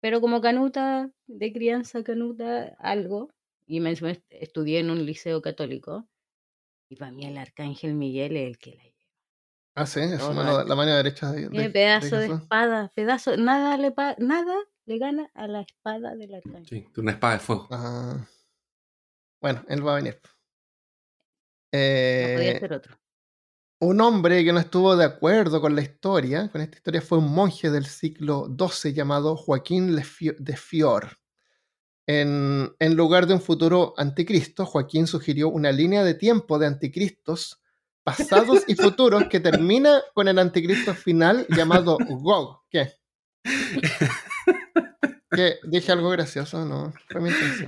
[0.00, 3.30] Pero como canuta, de crianza canuta, algo,
[3.66, 3.94] y me
[4.30, 6.08] estudié en un liceo católico,
[6.88, 8.97] y para mí el arcángel Miguel es el que la lleva.
[9.78, 14.56] Ah, sí, es la mano derecha de, de pedazo de, espada, pedazo, nada le, nada
[14.86, 16.66] le gana a la espada del arcángel.
[16.66, 17.68] Sí, una espada de fuego.
[19.40, 20.20] Bueno, él va a venir.
[21.70, 22.98] Eh, no podía ser otro.
[23.80, 27.32] Un hombre que no estuvo de acuerdo con la historia, con esta historia, fue un
[27.32, 31.18] monje del siglo XII llamado Joaquín de Fior.
[32.04, 37.62] En, en, lugar de un futuro anticristo, Joaquín sugirió una línea de tiempo de anticristos
[38.16, 42.62] pasados y futuros que termina con el anticristo final llamado Gog.
[42.70, 42.92] ¿Qué?
[45.30, 46.92] que dije algo gracioso, no,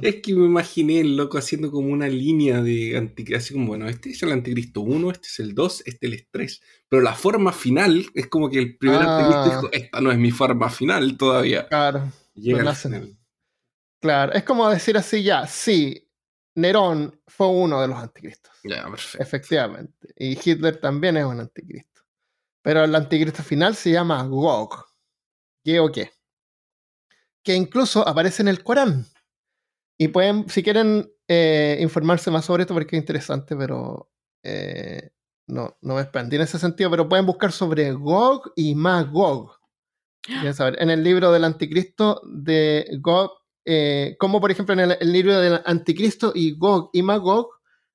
[0.03, 3.89] Es que me imaginé el loco haciendo como una línea de anticristo, así como, bueno,
[3.89, 7.15] este es el anticristo 1, este es el 2, este es el 3, pero la
[7.15, 9.19] forma final es como que el primer ah.
[9.19, 11.69] anticristo dijo, esta no es mi forma final todavía.
[11.69, 12.11] Claro.
[14.01, 16.10] Claro, es como decir así ya, sí,
[16.61, 18.53] Nerón fue uno de los anticristos.
[19.19, 20.09] Efectivamente.
[20.17, 22.03] Y Hitler también es un anticristo.
[22.63, 24.87] Pero el anticristo final se llama Gog.
[25.65, 26.11] ¿Qué o qué?
[27.43, 29.07] que incluso aparece en el Corán.
[29.99, 34.11] Y pueden, si quieren eh, informarse más sobre esto, porque es interesante, pero
[34.43, 35.11] eh,
[35.47, 39.59] no, no me expandí en ese sentido, pero pueden buscar sobre Gog y Magog.
[40.53, 43.40] Saber, en el libro del Anticristo de Gog,
[43.73, 47.51] eh, como por ejemplo en el, libro del Anticristo y Gog y Magog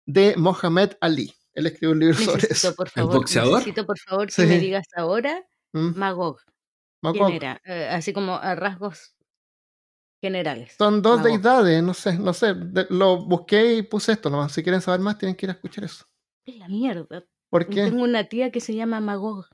[0.06, 1.34] de Mohamed Ali.
[1.54, 2.74] Él escribió un libro sobre eso.
[2.76, 3.54] Por favor, ¿El boxeador?
[3.60, 5.98] Necesito por favor que me digas ahora ¿Mm?
[5.98, 6.40] Magog.
[7.02, 7.28] Magog.
[7.28, 7.62] ¿Quién era?
[7.94, 9.16] así como a rasgos
[10.22, 10.76] generales.
[10.78, 12.56] Son dos deidades, no sé, no sé.
[12.90, 14.54] lo busqué y puse esto nomás.
[14.54, 16.06] Si quieren saber más, tienen que ir a escuchar eso.
[16.46, 17.26] Es la mierda.
[17.50, 17.84] ¿Por qué?
[17.84, 19.48] Tengo una tía que se llama Magog.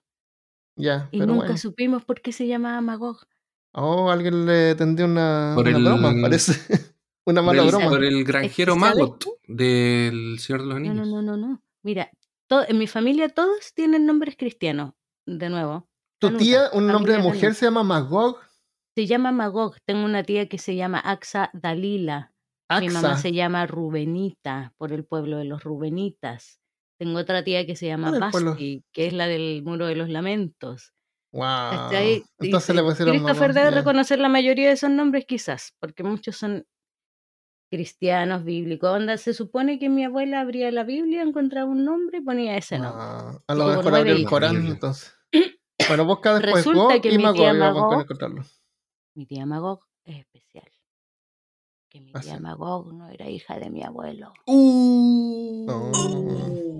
[0.75, 1.09] Ya.
[1.11, 3.25] Y nunca supimos por qué se llamaba Magog.
[3.73, 6.53] Oh, alguien le tendió una, una broma, parece.
[7.25, 7.89] una mala broma.
[7.89, 10.95] Por el granjero Magot del Señor de los Anillos.
[10.95, 11.61] No, no, no, no.
[11.83, 12.11] Mira,
[12.67, 14.93] en mi familia todos tienen nombres cristianos.
[15.25, 15.87] De nuevo.
[16.19, 18.37] ¿Tu tía, un nombre de mujer, se llama Magog?
[18.95, 19.77] Se llama Magog.
[19.85, 22.33] Tengo una tía que se llama Axa Dalila.
[22.79, 26.59] Mi mamá se llama Rubenita, por el pueblo de los Rubenitas.
[26.97, 30.93] Tengo otra tía que se llama Basti, que es la del Muro de los Lamentos.
[31.31, 31.91] Wow.
[32.39, 36.65] Entonces le pusieron Christopher debe reconocer la mayoría de esos nombres, quizás, porque muchos son
[37.71, 38.89] cristianos, bíblicos.
[38.93, 42.77] Onda, se supone que mi abuela abría la Biblia, encontraba un nombre y ponía ese
[42.77, 43.39] nombre.
[43.47, 45.15] A lo mejor abrió el Corán, entonces.
[45.87, 48.05] bueno, busca después Resulta que y mi tía Magog,
[49.15, 50.69] mi tía Magog es especial.
[51.89, 54.33] Que mi tía Magog no era hija de mi abuelo.
[54.47, 55.65] ¡Uh!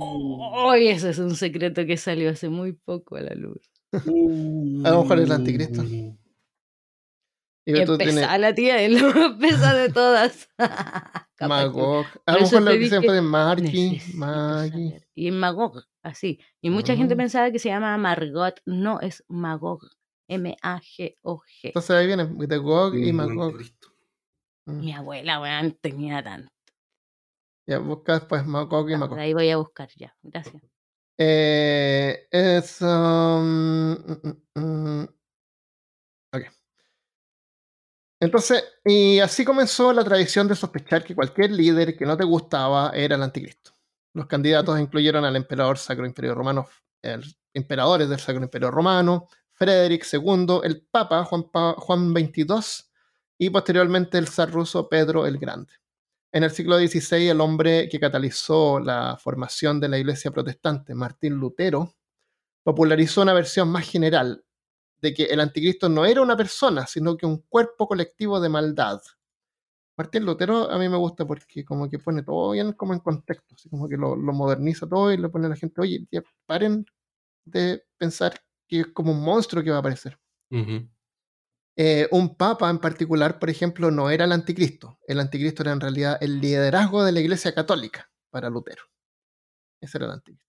[0.04, 0.74] Oh.
[0.74, 3.62] ese es un secreto que salió hace muy poco a la luz.
[3.94, 5.84] A lo mejor es el anticristo.
[7.64, 10.50] Y empezó la tía, es la más pesa de todas.
[11.48, 12.06] Magog.
[12.26, 14.02] A lo mejor la dicen fue de Marky.
[15.14, 16.40] Y Magog, así.
[16.62, 17.18] Y mucha gente ah.
[17.18, 18.62] pensaba que se llama Margot.
[18.66, 19.82] No, es Magog.
[20.28, 21.60] M-A-G-O-G.
[21.64, 23.62] Entonces ahí viene de Gog y Magog.
[24.66, 24.80] Mm.
[24.80, 26.52] Mi abuela, weón, tenía tanto.
[27.68, 29.20] Ya, busca después Magog y Magog.
[29.20, 30.64] Ahí voy a buscar ya, gracias.
[31.24, 32.82] Eh, es.
[32.82, 35.08] Um, mm, mm,
[36.34, 36.44] ok.
[38.20, 42.90] Entonces, y así comenzó la tradición de sospechar que cualquier líder que no te gustaba
[42.96, 43.72] era el anticristo.
[44.16, 46.68] Los candidatos incluyeron al emperador Sacro Imperio Romano,
[47.04, 51.44] el, emperadores del Sacro Imperio Romano, Frederick II, el Papa Juan,
[51.78, 52.90] Juan XXII
[53.38, 55.81] y posteriormente el zar ruso Pedro el Grande.
[56.34, 61.34] En el siglo XVI, el hombre que catalizó la formación de la Iglesia protestante, Martín
[61.34, 61.96] Lutero,
[62.64, 64.46] popularizó una versión más general
[65.02, 69.02] de que el anticristo no era una persona, sino que un cuerpo colectivo de maldad.
[69.98, 73.56] Martín Lutero a mí me gusta porque como que pone todo bien como en contexto,
[73.56, 76.08] así como que lo, moderniza todo y le pone a la gente, oye,
[76.46, 76.86] paren
[77.44, 80.18] de pensar que es como un monstruo que va a aparecer.
[81.84, 85.00] Eh, un papa en particular, por ejemplo, no era el anticristo.
[85.08, 88.84] El anticristo era en realidad el liderazgo de la iglesia católica para Lutero.
[89.82, 90.46] Ese era el anticristo.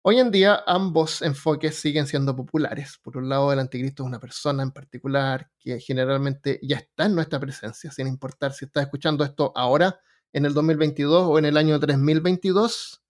[0.00, 2.98] Hoy en día ambos enfoques siguen siendo populares.
[3.02, 7.16] Por un lado, el anticristo es una persona en particular que generalmente ya está en
[7.16, 10.00] nuestra presencia, sin importar si estás escuchando esto ahora,
[10.32, 13.02] en el 2022 o en el año 3022,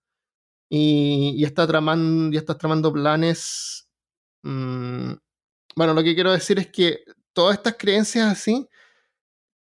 [0.69, 3.89] y, y está, tramando, está tramando planes.
[4.43, 5.13] Mm,
[5.77, 8.69] bueno, lo que quiero decir es que todas estas creencias así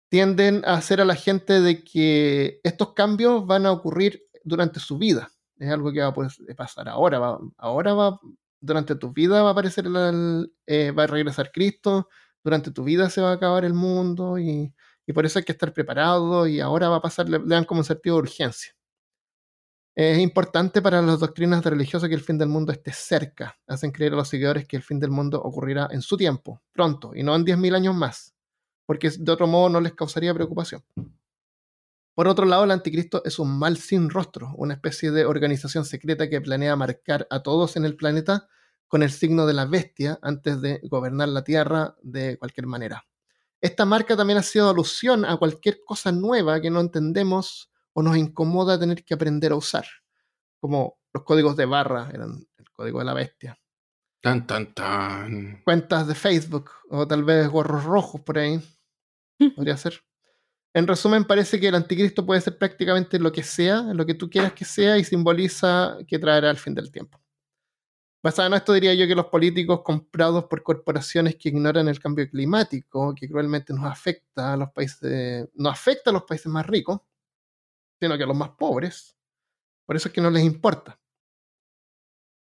[0.09, 4.99] tienden a hacer a la gente de que estos cambios van a ocurrir durante su
[4.99, 6.15] vida es algo que va a
[6.57, 7.19] pasar ahora.
[7.19, 8.21] Va, ahora va,
[8.61, 9.87] durante tu vida va a aparecer,
[10.67, 12.09] eh, va a regresar Cristo,
[12.43, 14.73] durante tu vida se va a acabar el mundo y,
[15.15, 17.85] por eso hay que estar preparado y ahora va a pasar, le, dan como un
[17.85, 18.76] sentido de urgencia.
[19.99, 23.59] Es importante para las doctrinas religiosas que el fin del mundo esté cerca.
[23.67, 27.13] Hacen creer a los seguidores que el fin del mundo ocurrirá en su tiempo, pronto,
[27.15, 28.35] y no en 10.000 años más,
[28.85, 30.85] porque de otro modo no les causaría preocupación.
[32.15, 36.29] Por otro lado, el anticristo es un mal sin rostro, una especie de organización secreta
[36.29, 38.49] que planea marcar a todos en el planeta
[38.89, 43.07] con el signo de la bestia antes de gobernar la Tierra de cualquier manera.
[43.63, 48.17] Esta marca también ha sido alusión a cualquier cosa nueva que no entendemos o nos
[48.19, 49.87] incomoda tener que aprender a usar,
[50.61, 53.59] como los códigos de barra eran el código de la bestia.
[54.21, 55.63] Tan, tan, tan.
[55.65, 58.61] Cuentas de Facebook o tal vez gorros rojos por ahí.
[59.57, 59.99] Podría ser.
[60.75, 64.29] En resumen, parece que el anticristo puede ser prácticamente lo que sea, lo que tú
[64.29, 67.19] quieras que sea, y simboliza que traerá el fin del tiempo.
[68.23, 72.29] Basado en esto, diría yo que los políticos comprados por corporaciones que ignoran el cambio
[72.29, 77.01] climático, que cruelmente nos afecta a los países, no afecta a los países más ricos,
[78.01, 79.17] sino que a los más pobres.
[79.87, 80.99] Por eso es que no les importa.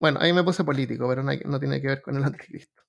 [0.01, 2.83] Bueno, ahí me puse político, pero no tiene que ver con el anticristo.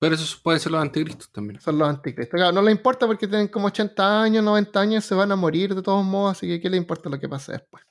[0.00, 1.60] Pero eso puede ser los anticristos también.
[1.60, 2.38] Son los anticristos.
[2.38, 5.74] Claro, no le importa porque tienen como 80 años, 90 años, se van a morir
[5.74, 7.84] de todos modos, así que ¿qué le importa lo que pase después?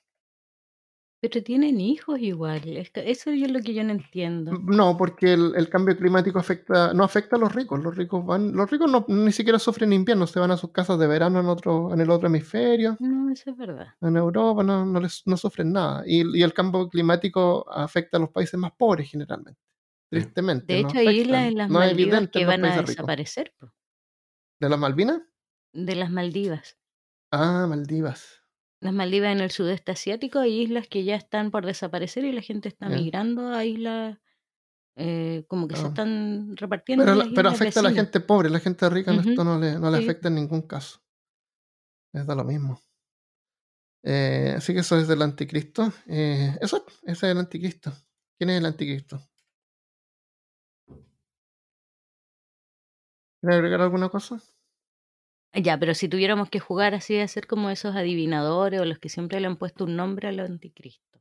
[1.22, 2.62] Pero tienen hijos igual.
[2.78, 4.54] Eso es lo que yo no entiendo.
[4.64, 7.84] No, porque el, cambio climático afecta, no afecta a los ricos.
[7.84, 10.98] Los ricos van, los ricos no, ni siquiera sufren invierno, se van a sus casas
[10.98, 12.96] de verano en otro, en el otro hemisferio.
[13.02, 13.88] No, eso es verdad.
[14.00, 16.04] En Europa no, no, sufren nada.
[16.06, 19.60] Y, y el cambio climático afecta a los países más pobres generalmente
[20.10, 20.74] tristemente.
[20.74, 23.54] De hecho, hay islas en las Maldivas que van a desaparecer.
[24.60, 25.22] ¿De las Malvinas?
[25.72, 26.78] De las Maldivas.
[27.32, 28.39] Ah, Maldivas.
[28.82, 32.42] Las Maldivas en el sudeste asiático hay islas que ya están por desaparecer y la
[32.42, 34.18] gente está migrando a islas
[34.96, 35.88] eh, como que se ah.
[35.88, 37.06] están repartiendo.
[37.36, 40.28] Pero, afecta a la gente pobre, la gente rica esto no le, no le afecta
[40.30, 41.02] en ningún caso.
[42.14, 42.82] Es da lo mismo.
[44.04, 45.92] Eh, así que eso es del anticristo.
[46.08, 47.94] Eh, eso, ese es el anticristo.
[48.38, 49.22] ¿Quién es el anticristo?
[53.42, 54.42] ¿Quieres agregar alguna cosa?
[55.54, 59.10] Ya, pero si tuviéramos que jugar así, a ser como esos adivinadores o los que
[59.10, 61.20] siempre le han puesto un nombre al anticristo.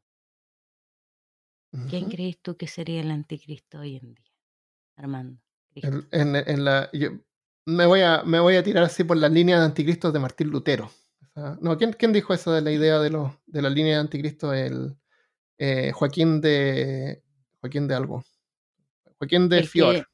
[1.91, 4.33] ¿Quién crees tú que sería el anticristo hoy en día,
[4.97, 5.41] Armando?
[5.75, 6.91] En, la,
[7.67, 10.49] me, voy a, me voy a tirar así por la línea de anticristo de Martín
[10.49, 10.91] Lutero.
[11.61, 14.53] no, ¿quién, ¿quién, dijo eso de la idea de, los, de la línea de anticristo?
[14.53, 14.97] El,
[15.59, 17.23] eh, Joaquín de
[17.61, 18.25] Joaquín de algo.
[19.19, 20.09] Joaquín de Fior.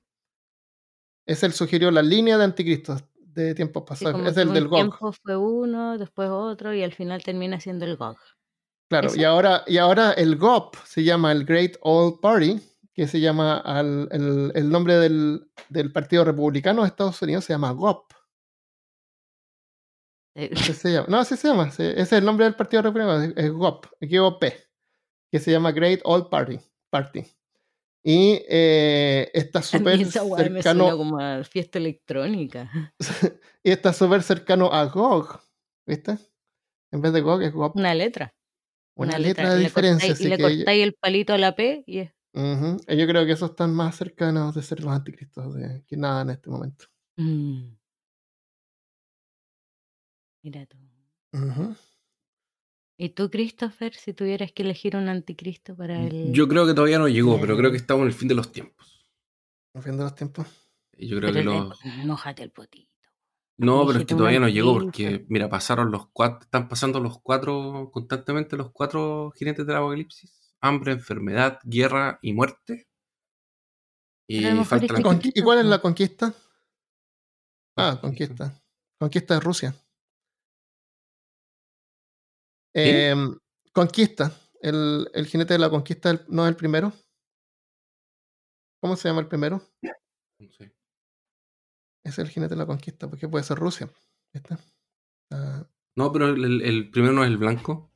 [1.26, 2.96] Es el sugirió la línea de anticristo
[3.34, 4.26] de tiempos pasados.
[4.26, 4.78] es el del GOG.
[4.78, 8.16] tiempo fue uno, después otro y al final termina siendo el GOG.
[8.88, 12.60] Claro, y ahora, y ahora el GOP se llama el Great Old Party,
[12.92, 17.72] que se llama al, el, nombre del, del, Partido Republicano de Estados Unidos se llama
[17.72, 18.12] GOP.
[21.08, 21.68] no, así se llama.
[21.68, 24.44] ese es el nombre del Partido Republicano, es GOP, GOP,
[25.30, 26.58] que se llama Great Old Party.
[26.90, 27.24] Party.
[28.04, 30.96] Y eh, está súper cercano.
[30.96, 32.70] como a fiesta electrónica.
[33.62, 35.40] y está súper cercano a GOG.
[35.86, 36.18] ¿Viste?
[36.92, 37.76] En vez de GOG es GOG.
[37.76, 38.34] Una letra.
[38.96, 40.14] Una, letra, de diferencia.
[40.18, 42.12] y le cortáis el palito a la P y es.
[42.34, 46.30] Yo creo que esos están más cercanos de ser los anticristos de, que nada en
[46.30, 46.86] este momento.
[47.16, 47.76] Mm.
[50.42, 50.76] Mira tú.
[52.96, 56.32] ¿Y tú, Christopher, si tuvieras que elegir un anticristo para el...
[56.32, 58.52] Yo creo que todavía no llegó, pero creo que estamos en el fin de los
[58.52, 59.08] tiempos.
[59.74, 60.46] ¿El fin de los tiempos?
[60.96, 61.72] Y yo creo que lo...
[62.04, 62.94] Mojate el potito.
[63.56, 67.20] No, pero es que todavía no llegó porque, mira, pasaron los cuatro, están pasando los
[67.20, 70.54] cuatro, constantemente los cuatro jinetes del apocalipsis.
[70.60, 72.88] Hambre, enfermedad, guerra y muerte.
[74.28, 75.20] Y, falta la...
[75.22, 76.32] ¿Y cuál es la conquista?
[77.76, 78.60] Ah, conquista.
[78.98, 79.74] Conquista de Rusia.
[82.74, 83.38] Em,
[83.72, 84.32] conquista.
[84.60, 86.92] El, el, jinete de la conquista no es el primero.
[88.80, 89.62] ¿Cómo se llama el primero?
[90.38, 90.74] No sé.
[92.04, 93.90] Es el jinete de la conquista, porque puede ser Rusia.
[95.30, 95.66] Ah.
[95.96, 97.90] no, pero el, primero no es el blanco.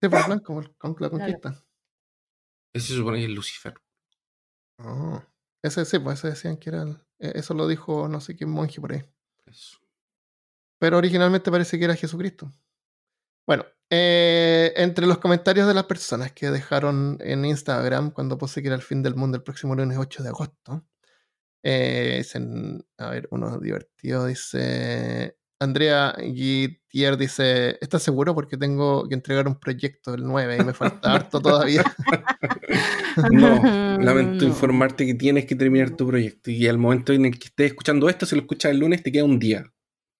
[0.00, 1.62] Sí, pues el blanco, con la conquista.
[2.72, 3.74] Ese se supone que es Lucifer.
[4.78, 5.22] Oh.
[5.62, 6.84] Ese sí, pues ese decían que era.
[7.18, 9.02] E, eso lo dijo no sé qué monje por ahí.
[10.78, 12.52] Pero originalmente parece que era Jesucristo.
[13.46, 13.64] Bueno,
[13.94, 18.74] eh, entre los comentarios de las personas que dejaron en Instagram cuando puse que era
[18.74, 20.86] el fin del mundo el próximo lunes 8 de agosto,
[21.62, 28.34] eh, dicen, a ver, uno divertido, dice, Andrea Guitier dice, ¿estás seguro?
[28.34, 31.84] Porque tengo que entregar un proyecto el 9 y me falta harto todavía.
[33.30, 33.62] no,
[34.00, 37.72] lamento informarte que tienes que terminar tu proyecto y al momento en el que estés
[37.72, 39.70] escuchando esto, si lo escuchas el lunes, te queda un día.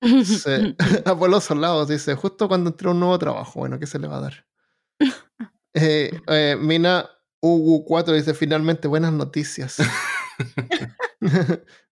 [0.03, 0.77] Sí.
[1.05, 4.21] Apolo Solados dice, justo cuando entré un nuevo trabajo, bueno, ¿qué se le va a
[4.21, 4.47] dar?
[5.75, 7.09] Eh, eh, Mina
[7.43, 9.79] Ugu4 dice, finalmente buenas noticias.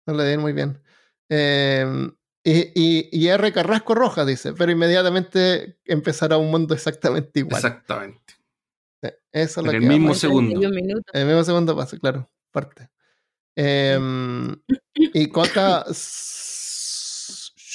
[0.07, 0.83] no le den muy bien.
[1.31, 3.53] Em, y, y, R.
[3.55, 7.57] Carrasco Roja dice, pero inmediatamente empezará un mundo exactamente igual.
[7.57, 8.35] Exactamente.
[9.33, 10.61] eso es lo en el mismo segundo.
[10.61, 10.75] En
[11.15, 12.91] el mismo segundo pasa, claro, parte.
[13.57, 14.55] Em,
[14.95, 15.87] y Cota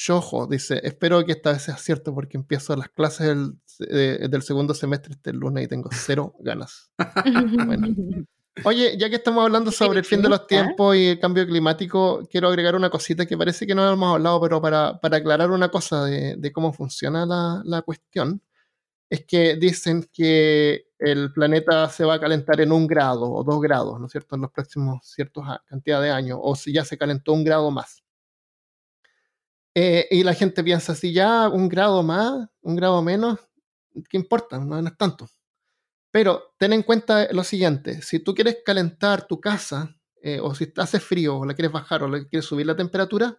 [0.06, 4.72] Shojo dice, espero que esta vez sea cierto porque empiezo las clases del, del segundo
[4.72, 6.92] semestre este lunes y tengo cero ganas.
[7.66, 7.88] bueno.
[8.64, 12.26] Oye, ya que estamos hablando sobre el fin de los tiempos y el cambio climático,
[12.30, 16.04] quiero agregar una cosita que parece que no hemos hablado, pero para, aclarar una cosa
[16.04, 18.40] de, cómo funciona la, cuestión,
[19.10, 23.60] es que dicen que el planeta se va a calentar en un grado o dos
[23.60, 26.96] grados, ¿no es cierto?, en los próximos ciertos cantidad de años, o si ya se
[26.96, 28.05] calentó un grado más.
[29.78, 33.38] Eh, y la gente piensa, si ya un grado más, un grado menos,
[34.08, 34.58] ¿qué importa?
[34.58, 35.28] no es tanto.
[36.10, 40.72] Pero ten en cuenta lo siguiente, si tú quieres calentar tu casa, eh, o si
[40.76, 43.38] hace frío, o la quieres bajar, o le quieres subir la temperatura,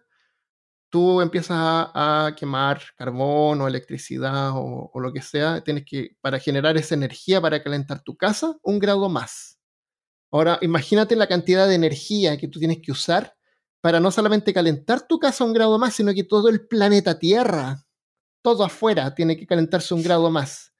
[0.90, 6.76] tú empiezas a, quemar carbón o electricidad o, lo que sea, tienes que, para generar
[6.76, 9.58] esa energía para calentar tu casa, un grado más.
[10.30, 13.37] Ahora, imagínate la cantidad de energía que tú tienes que usar
[13.80, 17.84] para no solamente calentar tu casa un grado más, sino que todo el planeta Tierra,
[18.42, 20.72] todo afuera, tiene que calentarse un grado más.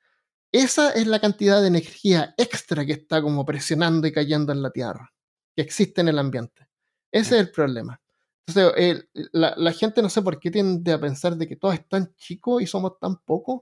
[0.50, 4.70] Esa es la cantidad de energía extra que está como presionando y cayendo en la
[4.70, 5.12] Tierra,
[5.54, 6.68] que existe en el ambiente.
[7.12, 8.00] Ese es el problema.
[8.46, 12.14] Entonces, la, gente no sé por qué tiende a pensar de que todo es tan
[12.14, 13.60] chico y somos tan pocos,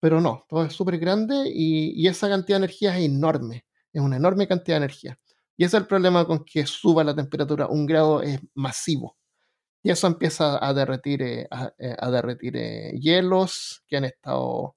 [0.00, 4.16] pero no, todo es súper grande y, esa cantidad de energía es enorme, es una
[4.16, 5.18] enorme cantidad de energía.
[5.56, 9.16] Y ese es el problema con que suba la temperatura, un grado es masivo.
[9.82, 14.76] Y eso empieza a derretir, eh, a, eh, derretir eh, hielos que han estado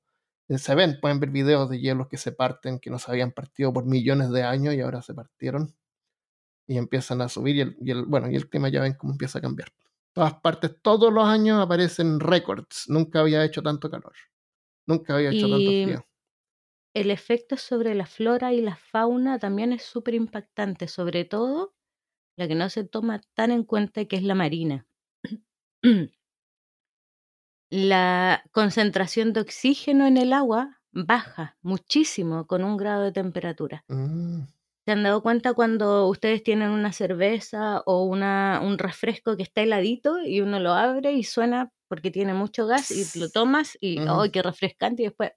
[0.49, 3.73] se ven, pueden ver videos de hielos que se parten, que no se habían partido
[3.73, 5.75] por millones de años y ahora se partieron
[6.67, 9.41] y empiezan a subir y el, bueno, y el clima ya ven cómo empieza a
[9.41, 9.69] cambiar.
[10.13, 12.85] Todas partes, todos los años aparecen récords.
[12.87, 14.13] Nunca había hecho tanto calor.
[14.85, 16.05] Nunca había hecho tanto frío.
[16.95, 21.75] El efecto sobre la flora y la fauna también es súper impactante, sobre todo
[22.37, 24.87] la que no se toma tan en cuenta que es la marina.
[27.69, 33.83] la concentración de oxígeno en el agua baja muchísimo con un grado de temperatura.
[33.89, 34.43] Mm.
[34.85, 39.61] ¿Se han dado cuenta cuando ustedes tienen una cerveza o una, un refresco que está
[39.61, 43.97] heladito y uno lo abre y suena porque tiene mucho gas y lo tomas y
[44.07, 45.03] ¡ay, qué refrescante!
[45.03, 45.31] Y después,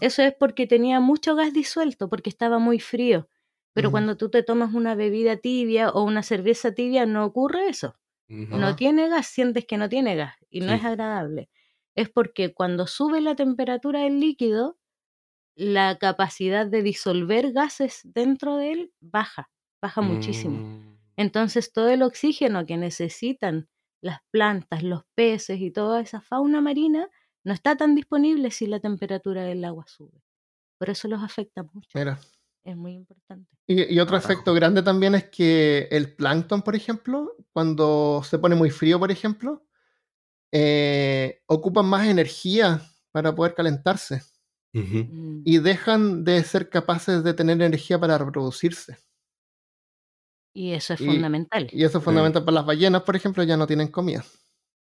[0.00, 3.28] Eso es porque tenía mucho gas disuelto, porque estaba muy frío.
[3.72, 7.94] Pero cuando tú te tomas una bebida tibia o una cerveza tibia, no ocurre eso.
[8.28, 11.50] No tiene gas, sientes que no tiene gas y no es agradable.
[11.96, 14.78] Es porque cuando sube la temperatura del líquido,
[15.56, 19.50] la capacidad de disolver gases dentro de él baja,
[19.82, 20.58] baja muchísimo.
[20.58, 20.98] Mm.
[21.16, 23.68] Entonces todo el oxígeno que necesitan
[24.00, 27.10] las plantas, los peces y toda esa fauna marina
[27.44, 30.22] no está tan disponible si la temperatura del agua sube.
[30.78, 31.90] Por eso los afecta mucho.
[31.94, 32.18] Mira.
[32.62, 33.50] Es muy importante.
[33.66, 38.70] Y, otro efecto grande también es que el plancton, por ejemplo, cuando se pone muy
[38.70, 39.64] frío, por ejemplo,
[40.52, 44.22] eh, ocupan más energía para poder calentarse.
[44.72, 45.42] Mm.
[45.44, 48.98] Y dejan de ser capaces de tener energía para reproducirse.
[50.52, 51.68] Y eso es fundamental.
[51.72, 54.24] Y eso es fundamental para las ballenas, por ejemplo, ya no tienen comida.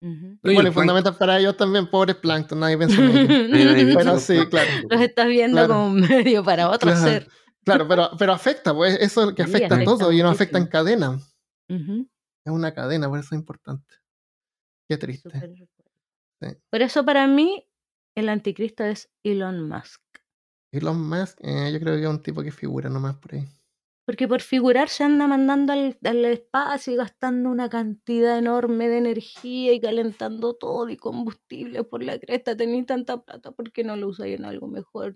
[0.01, 3.11] Bueno, y fundamental para ellos también, pobres plancton, nadie piensa en
[3.55, 3.95] ellos.
[3.95, 4.69] Pero sí, claro.
[4.89, 7.27] Los estás viendo como un medio para otro ser.
[7.63, 10.57] Claro, pero, pero afecta, pues eso es lo que afecta, a todo y no afecta
[10.57, 11.19] en cadena.
[11.69, 13.95] Es una cadena, por eso es importante.
[14.89, 15.29] Qué triste.
[16.71, 17.67] Por eso para mí
[18.15, 20.01] el anticristo es Elon Musk.
[20.73, 23.47] Elon Musk, eh, yo creo que es un tipo que figura nomás por ahí.
[24.11, 29.71] Porque por figurar se anda mandando al, espacio y gastando una cantidad enorme de energía
[29.71, 32.57] y calentando todo y combustible por la cresta.
[32.57, 35.15] Tenéis tanta plata, ¿por qué no lo usáis en algo mejor?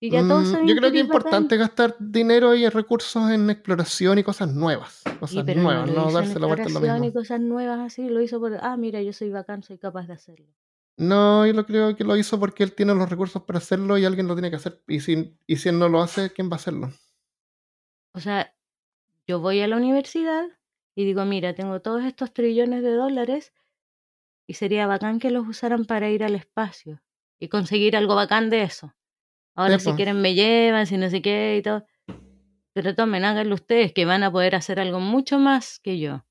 [0.00, 4.24] Y ya mm, yo creo que es importante gastar dinero y recursos en exploración y
[4.24, 5.04] cosas nuevas.
[5.20, 7.04] Cosas nuevas, no, darse la vuelta en lo mismo.
[7.04, 10.14] y cosas nuevas así, lo hizo por, ah, mira, yo soy bacán, soy capaz de
[10.14, 10.48] hacerlo.
[10.96, 14.04] No, yo lo creo que lo hizo porque él tiene los recursos para hacerlo y
[14.04, 14.82] alguien lo tiene que hacer.
[14.88, 16.90] Y si, y si él no lo hace, ¿quién va a hacerlo?
[18.14, 18.54] O sea,
[19.26, 20.46] yo voy a la universidad
[20.94, 23.52] y digo, mira, tengo todos estos trillones de dólares
[24.46, 27.02] y sería bacán que los usaran para ir al espacio
[27.40, 28.94] y conseguir algo bacán de eso.
[29.56, 31.86] Ahora si quieren me llevan, si no sé qué y todo.
[32.72, 36.24] Pero tomen, háganlo ustedes, que van a poder hacer algo mucho más que yo.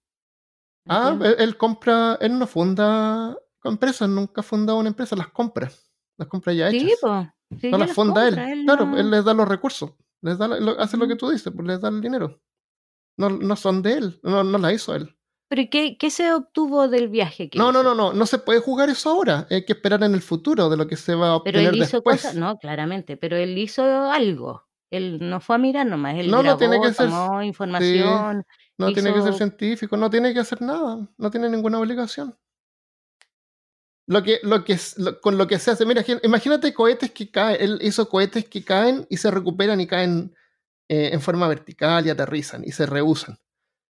[0.88, 5.72] Ah, él, compra, él no funda empresas, nunca ha fundado una empresa, las compra.
[6.18, 7.00] Las compra ya hechas.
[7.60, 8.66] Sí, no las funda él.
[8.66, 9.94] Claro, él les da los recursos.
[10.24, 12.42] Les da, hace lo que tú dices, pues les da el dinero.
[13.18, 15.16] No, no son de él, no, no la hizo él.
[15.50, 17.50] ¿Pero qué, qué se obtuvo del viaje?
[17.54, 19.46] no, no, no, no, no se puede jugar eso ahora.
[19.52, 21.84] Hay que esperar en el futuro de lo que se va a obtener pero él
[21.84, 24.64] hizo Cosas, no, claramente, pero él hizo algo.
[24.90, 27.10] Él no fue a mirar nomás, él no, no tiene que ser,
[27.44, 28.46] información.
[28.78, 32.38] no tiene que ser científico, no tiene que hacer nada, no tiene ninguna obligación.
[34.06, 34.78] Lo que, lo que,
[35.22, 39.08] con lo que se hace, mira, imagínate cohetes que caen, él hizo cohetes que caen
[39.10, 40.36] y se recuperan y caen
[40.90, 43.38] eh, en forma vertical y aterrizan y se reusan.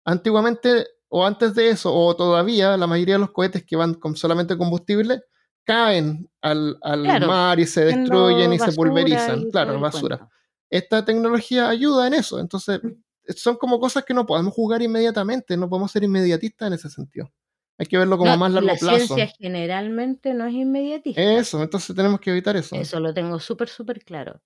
[0.04, 4.14] Antiguamente, o antes de eso, o todavía, la mayoría de los cohetes que van con
[4.14, 5.22] solamente combustible
[5.64, 6.78] caen al,
[7.26, 9.50] mar y se destruyen y se pulverizan.
[9.50, 10.28] Claro, basura.
[10.68, 12.38] Esta tecnología ayuda en eso.
[12.38, 12.80] Entonces,
[13.36, 17.30] son como cosas que no podemos jugar inmediatamente, no podemos ser inmediatistas en ese sentido.
[17.78, 18.86] Hay que verlo como a más largo plazo.
[18.86, 21.20] La ciencia generalmente no es inmediatista.
[21.20, 22.76] Eso, entonces tenemos que evitar eso.
[22.76, 24.40] Eso lo tengo súper, súper claro.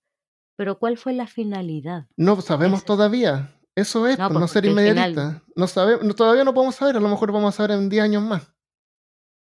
[0.55, 2.07] Pero ¿cuál fue la finalidad?
[2.17, 3.55] No sabemos todavía.
[3.75, 5.43] Eso es, no, pues, no ser inmediatista.
[5.55, 8.23] No sabemos, todavía no podemos saber, a lo mejor vamos a saber en 10 años
[8.23, 8.51] más.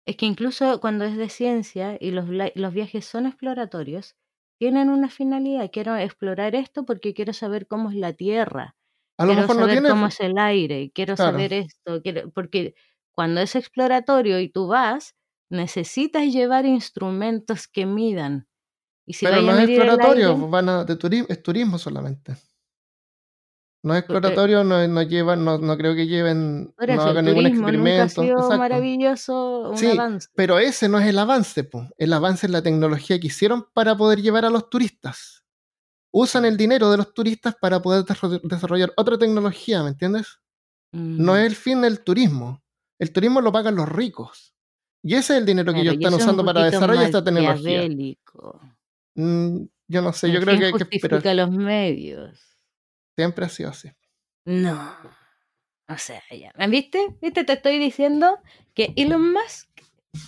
[0.04, 4.16] Es que incluso cuando es de ciencia y los, los viajes son exploratorios,
[4.58, 5.70] tienen una finalidad.
[5.72, 8.76] Quiero explorar esto porque quiero saber cómo es la Tierra.
[9.16, 9.88] A lo quiero mejor saber no tiene...
[9.88, 10.90] cómo es el aire.
[10.94, 12.02] Quiero saber esto.
[12.02, 12.30] Quiero...
[12.30, 12.74] Porque
[13.20, 15.14] cuando es exploratorio y tú vas,
[15.50, 18.48] necesitas llevar instrumentos que midan.
[19.04, 22.34] Y si Pero no es exploratorio, van a, de turismo, es turismo solamente.
[23.82, 28.22] No es exploratorio, no, no llevan, no, no, creo que lleven, no hagan ningún experimento.
[28.22, 30.30] Nunca ha sido maravilloso un sí, avance.
[30.34, 31.86] Pero ese no es el avance, po.
[31.98, 35.44] el avance es la tecnología que hicieron para poder llevar a los turistas.
[36.10, 38.06] Usan el dinero de los turistas para poder
[38.44, 40.40] desarrollar otra tecnología, ¿me entiendes?
[40.92, 42.62] No es el fin del turismo.
[43.00, 44.54] El turismo lo pagan los ricos.
[45.02, 47.88] Y ese es el dinero que ellos están usando para desarrollar esta tecnología.
[49.14, 51.34] Mm, yo no sé, yo creo que hay que esperar.
[51.34, 52.38] los medios.
[53.16, 53.90] Siempre ha sido así.
[54.44, 54.94] No.
[55.88, 56.52] O sea, ya.
[56.68, 57.16] ¿Viste?
[57.22, 57.44] ¿Viste?
[57.44, 58.38] Te estoy diciendo
[58.74, 59.68] que Elon Musk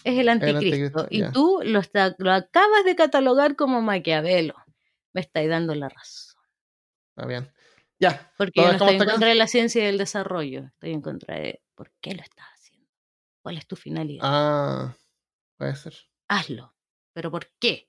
[0.04, 1.06] es el anticristo.
[1.10, 1.82] y tú lo,
[2.18, 4.54] lo acabas de catalogar como Maquiavelo.
[5.12, 6.42] Me estáis dando la razón.
[7.10, 7.52] Está bien.
[8.00, 8.32] Ya.
[8.38, 10.64] Porque yo no estoy en contra de la ciencia y del desarrollo.
[10.64, 12.51] Estoy en contra de por qué lo estás
[13.42, 14.20] ¿Cuál es tu finalidad?
[14.24, 14.96] Ah,
[15.58, 15.94] puede ser.
[16.28, 16.74] Hazlo.
[17.12, 17.88] ¿Pero por qué?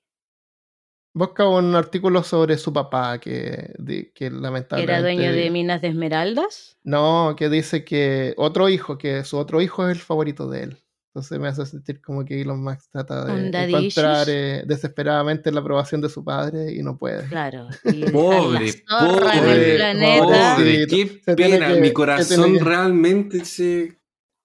[1.14, 3.72] Busca un artículo sobre su papá que,
[4.14, 4.82] que lamentablemente...
[4.82, 6.76] ¿Era dueño de minas de esmeraldas?
[6.82, 10.78] No, que dice que otro hijo, que su otro hijo es el favorito de él.
[11.14, 16.00] Entonces me hace sentir como que Elon Musk trata de encontrar eh, desesperadamente la aprobación
[16.00, 17.28] de su padre y no puede.
[17.28, 17.68] Claro.
[18.12, 19.78] pobre, pobre,
[20.18, 21.68] pobre, qué pena.
[21.76, 23.96] Mi corazón realmente se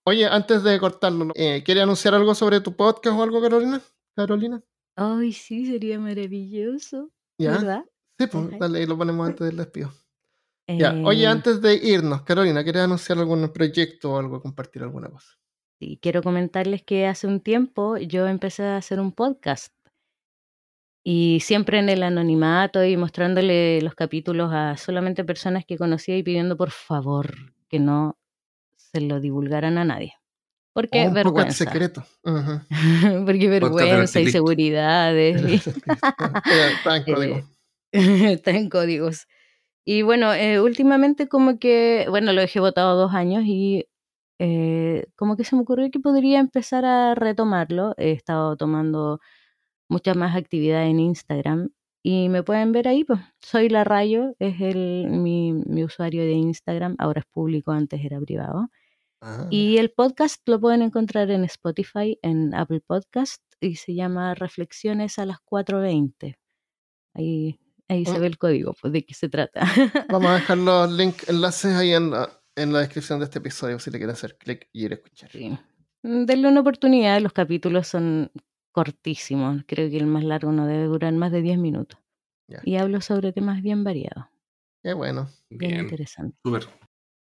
[0.09, 3.79] Oye, antes de cortarlo, eh, ¿quieres anunciar algo sobre tu podcast o algo, Carolina?
[4.15, 4.59] Carolina.
[4.95, 7.11] Ay, sí, sería maravilloso.
[7.37, 7.51] ¿Ya?
[7.51, 7.85] ¿Verdad?
[8.17, 9.93] Sí, pues dale, lo ponemos antes del despido.
[10.67, 15.09] Ya, oye, eh, antes de irnos, Carolina, ¿quieres anunciar algún proyecto o algo, compartir alguna
[15.09, 15.37] cosa?
[15.79, 19.71] Sí, quiero comentarles que hace un tiempo yo empecé a hacer un podcast
[21.03, 26.23] y siempre en el anonimato y mostrándole los capítulos a solamente personas que conocía y
[26.23, 28.18] pidiendo por favor que no
[28.91, 30.13] se lo divulgaran a nadie.
[30.73, 31.65] Porque oh, vergüenza.
[31.65, 32.03] secreto.
[33.25, 35.67] Porque vergüenza, y seguridades.
[35.67, 37.41] Está en código.
[37.91, 39.27] Está en códigos.
[39.85, 43.87] Y bueno, eh, últimamente como que, bueno, lo dejé votado dos años y
[44.39, 47.93] eh, como que se me ocurrió que podría empezar a retomarlo.
[47.97, 49.19] He estado tomando
[49.89, 51.69] muchas más actividades en Instagram
[52.01, 56.31] y me pueden ver ahí, pues soy la Rayo, es el, mi, mi usuario de
[56.31, 58.69] Instagram, ahora es público, antes era privado.
[59.21, 59.47] Ah.
[59.49, 65.19] Y el podcast lo pueden encontrar en Spotify, en Apple Podcast y se llama Reflexiones
[65.19, 66.37] a las 4.20.
[67.15, 67.59] Ahí,
[67.89, 68.21] ahí se mm.
[68.21, 69.67] ve el código, pues de qué se trata.
[70.09, 73.77] Vamos a dejar los links, enlaces ahí en la, en la descripción de este episodio
[73.79, 75.31] si le quieren hacer clic y ir a escuchar.
[75.31, 75.57] Sí.
[76.01, 78.31] Denle una oportunidad, los capítulos son
[78.71, 79.63] cortísimos.
[79.67, 81.99] Creo que el más largo no debe durar más de 10 minutos.
[82.63, 84.25] Y hablo sobre temas bien variados.
[84.81, 85.29] Qué bueno.
[85.49, 86.37] Bien, interesante.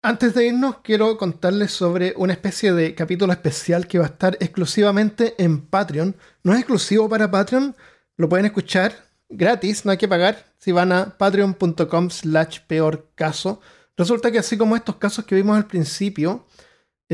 [0.03, 4.37] Antes de irnos, quiero contarles sobre una especie de capítulo especial que va a estar
[4.39, 6.15] exclusivamente en Patreon.
[6.43, 7.75] No es exclusivo para Patreon,
[8.17, 8.93] lo pueden escuchar
[9.29, 10.53] gratis, no hay que pagar.
[10.57, 13.61] Si van a patreon.com slash peor caso.
[13.97, 16.45] Resulta que así como estos casos que vimos al principio,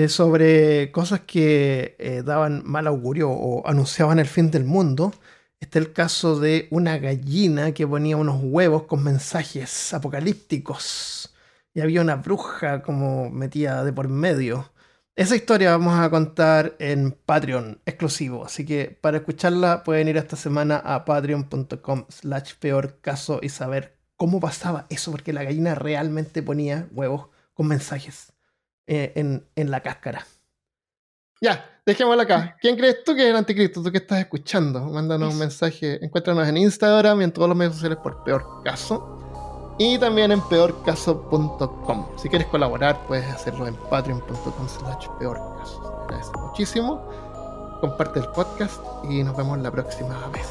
[0.07, 5.11] sobre cosas que eh, daban mal augurio o anunciaban el fin del mundo.
[5.60, 11.34] Está el caso de una gallina que ponía unos huevos con mensajes apocalípticos.
[11.74, 14.72] Y había una bruja como metida de por medio.
[15.15, 18.45] Esa historia vamos a contar en Patreon exclusivo.
[18.45, 23.98] Así que para escucharla pueden ir esta semana a patreon.com slash peor caso y saber
[24.15, 25.10] cómo pasaba eso.
[25.11, 28.36] Porque la gallina realmente ponía huevos con mensajes.
[28.88, 30.26] Eh, en, la cáscara.
[31.41, 32.55] Ya, dejémosla acá.
[32.61, 33.84] ¿Quién crees tú que es el anticristo?
[33.84, 34.80] Tú que estás escuchando.
[34.85, 36.03] Mándanos un mensaje.
[36.03, 39.76] Encuéntranos en Instagram y en todos los medios sociales por Peor Caso.
[39.77, 42.07] Y también en peorcaso.com.
[42.18, 46.05] Si quieres colaborar, puedes hacerlo en patreon.com slash peorcaso.
[46.07, 47.07] Gracias muchísimo.
[47.81, 50.47] Comparte el podcast y nos vemos la próxima vez.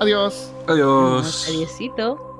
[0.00, 0.50] Adiós.
[0.66, 1.46] Adiós.
[1.48, 2.33] Adiósito.